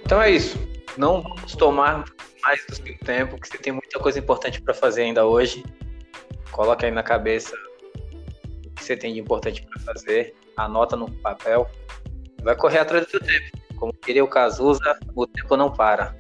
Então 0.04 0.20
é 0.20 0.32
isso. 0.32 0.58
Não 0.98 1.22
vamos 1.22 1.56
tomar 1.56 2.06
mais 2.42 2.66
do 2.66 2.76
seu 2.76 2.98
tempo, 3.06 3.40
que 3.40 3.48
você 3.48 3.58
tem 3.60 3.72
muita 3.72 4.00
coisa 4.00 4.18
importante 4.18 4.60
para 4.62 4.74
fazer 4.74 5.04
ainda 5.04 5.28
hoje. 5.28 5.64
Coloque 6.52 6.86
aí 6.86 6.92
na 6.92 7.04
cabeça 7.04 7.56
o 8.66 8.70
que 8.72 8.84
você 8.84 8.98
tem 8.98 9.14
de 9.14 9.20
importante 9.20 9.62
para 9.62 9.80
fazer, 9.82 10.34
anota 10.58 10.96
no 10.96 11.12
papel. 11.22 11.70
Vai 12.42 12.56
correr 12.56 12.80
atrás 12.80 13.06
do 13.06 13.12
seu 13.12 13.20
tempo. 13.20 13.65
Como 13.78 13.94
queria 13.94 14.24
o 14.24 14.28
Cazuza, 14.28 14.98
o 15.16 15.28
tempo 15.28 15.58
não 15.58 15.72
para. 15.72 16.16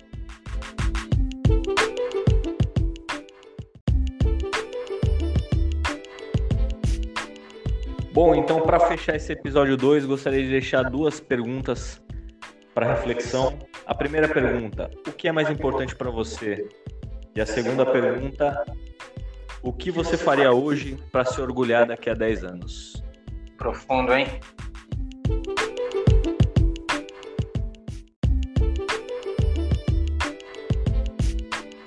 Bom, 8.12 8.34
então 8.34 8.62
para 8.62 8.80
fechar 8.80 9.15
esse 9.15 9.34
episódio 9.34 9.76
2, 9.76 10.06
gostaria 10.06 10.41
de 10.41 10.50
deixar 10.50 10.84
duas 10.84 11.20
perguntas 11.20 12.02
para 12.74 12.94
reflexão. 12.94 13.60
A 13.86 13.94
primeira 13.94 14.28
pergunta: 14.30 14.89
o 15.06 15.12
que 15.12 15.28
é 15.28 15.32
mais 15.34 15.50
importante 15.50 15.94
para 15.96 16.10
você? 16.10 16.68
E 17.36 17.41
a 17.41 17.46
segunda 17.46 17.86
pergunta: 17.86 18.65
o 19.62 19.74
que 19.74 19.91
você 19.91 20.15
faria 20.15 20.52
hoje 20.54 20.98
para 21.12 21.26
se 21.26 21.41
orgulhar 21.41 21.86
daqui 21.86 22.10
a 22.10 22.13
10 22.13 22.44
anos? 22.46 23.04
Profundo, 23.58 24.13
hein? 24.13 24.28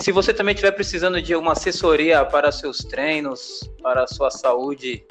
Se 0.00 0.10
você 0.10 0.34
também 0.34 0.52
estiver 0.52 0.72
precisando 0.72 1.22
de 1.22 1.36
uma 1.36 1.52
assessoria 1.52 2.24
para 2.24 2.50
seus 2.50 2.78
treinos, 2.78 3.60
para 3.80 4.02
a 4.02 4.08
sua 4.08 4.32
saúde, 4.32 5.06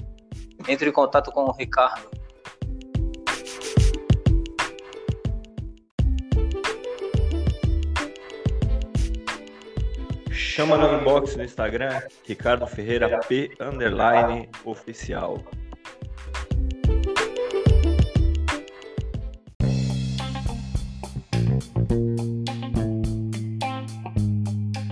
entre 0.67 0.89
em 0.89 0.93
contato 0.93 1.31
com 1.31 1.45
o 1.45 1.53
Ricardo. 1.53 2.09
Chama 10.33 10.75
no 10.77 10.99
inbox 10.99 11.35
no 11.35 11.43
Instagram, 11.43 12.01
Ricardo 12.27 12.65
Ferreira 12.65 13.19
P 13.19 13.51
underline 13.59 14.49
oficial. 14.65 15.37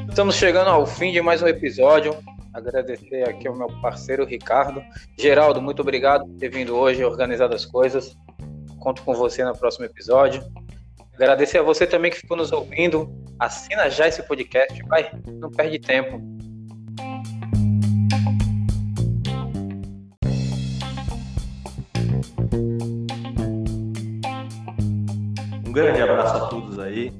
Estamos 0.08 0.36
chegando 0.36 0.70
ao 0.70 0.86
fim 0.86 1.12
de 1.12 1.22
mais 1.22 1.42
um 1.42 1.48
episódio. 1.48 2.16
Agradecer 2.54 3.28
aqui 3.28 3.48
ao 3.48 3.56
meu 3.56 3.68
parceiro 3.82 4.24
Ricardo. 4.26 4.84
Geraldo, 5.18 5.60
muito 5.60 5.82
obrigado 5.82 6.24
por 6.24 6.38
ter 6.38 6.50
vindo 6.50 6.76
hoje, 6.76 7.04
organizado 7.04 7.56
as 7.56 7.66
coisas. 7.66 8.16
Conto 8.80 9.02
com 9.02 9.16
você 9.16 9.44
no 9.44 9.58
próximo 9.58 9.86
episódio. 9.86 10.44
Agradecer 11.16 11.58
a 11.58 11.64
você 11.64 11.88
também 11.88 12.12
que 12.12 12.18
ficou 12.18 12.38
nos 12.38 12.52
ouvindo. 12.52 13.21
Assina 13.42 13.90
já 13.90 14.08
esse 14.08 14.22
podcast, 14.22 14.84
vai, 14.84 15.10
não 15.26 15.50
perde 15.50 15.80
tempo. 15.80 16.22
Um 25.66 25.72
grande 25.72 26.04
abraço 26.04 26.36
a 26.36 26.48
todos 26.50 26.78
aí 26.78 27.12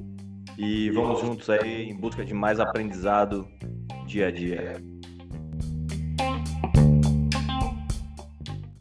e 0.56 0.90
vamos 0.90 1.20
juntos 1.20 1.50
aí 1.50 1.90
em 1.90 1.96
busca 1.96 2.24
de 2.24 2.32
mais 2.32 2.60
aprendizado 2.60 3.44
dia 4.06 4.28
a 4.28 4.30
dia. 4.30 4.91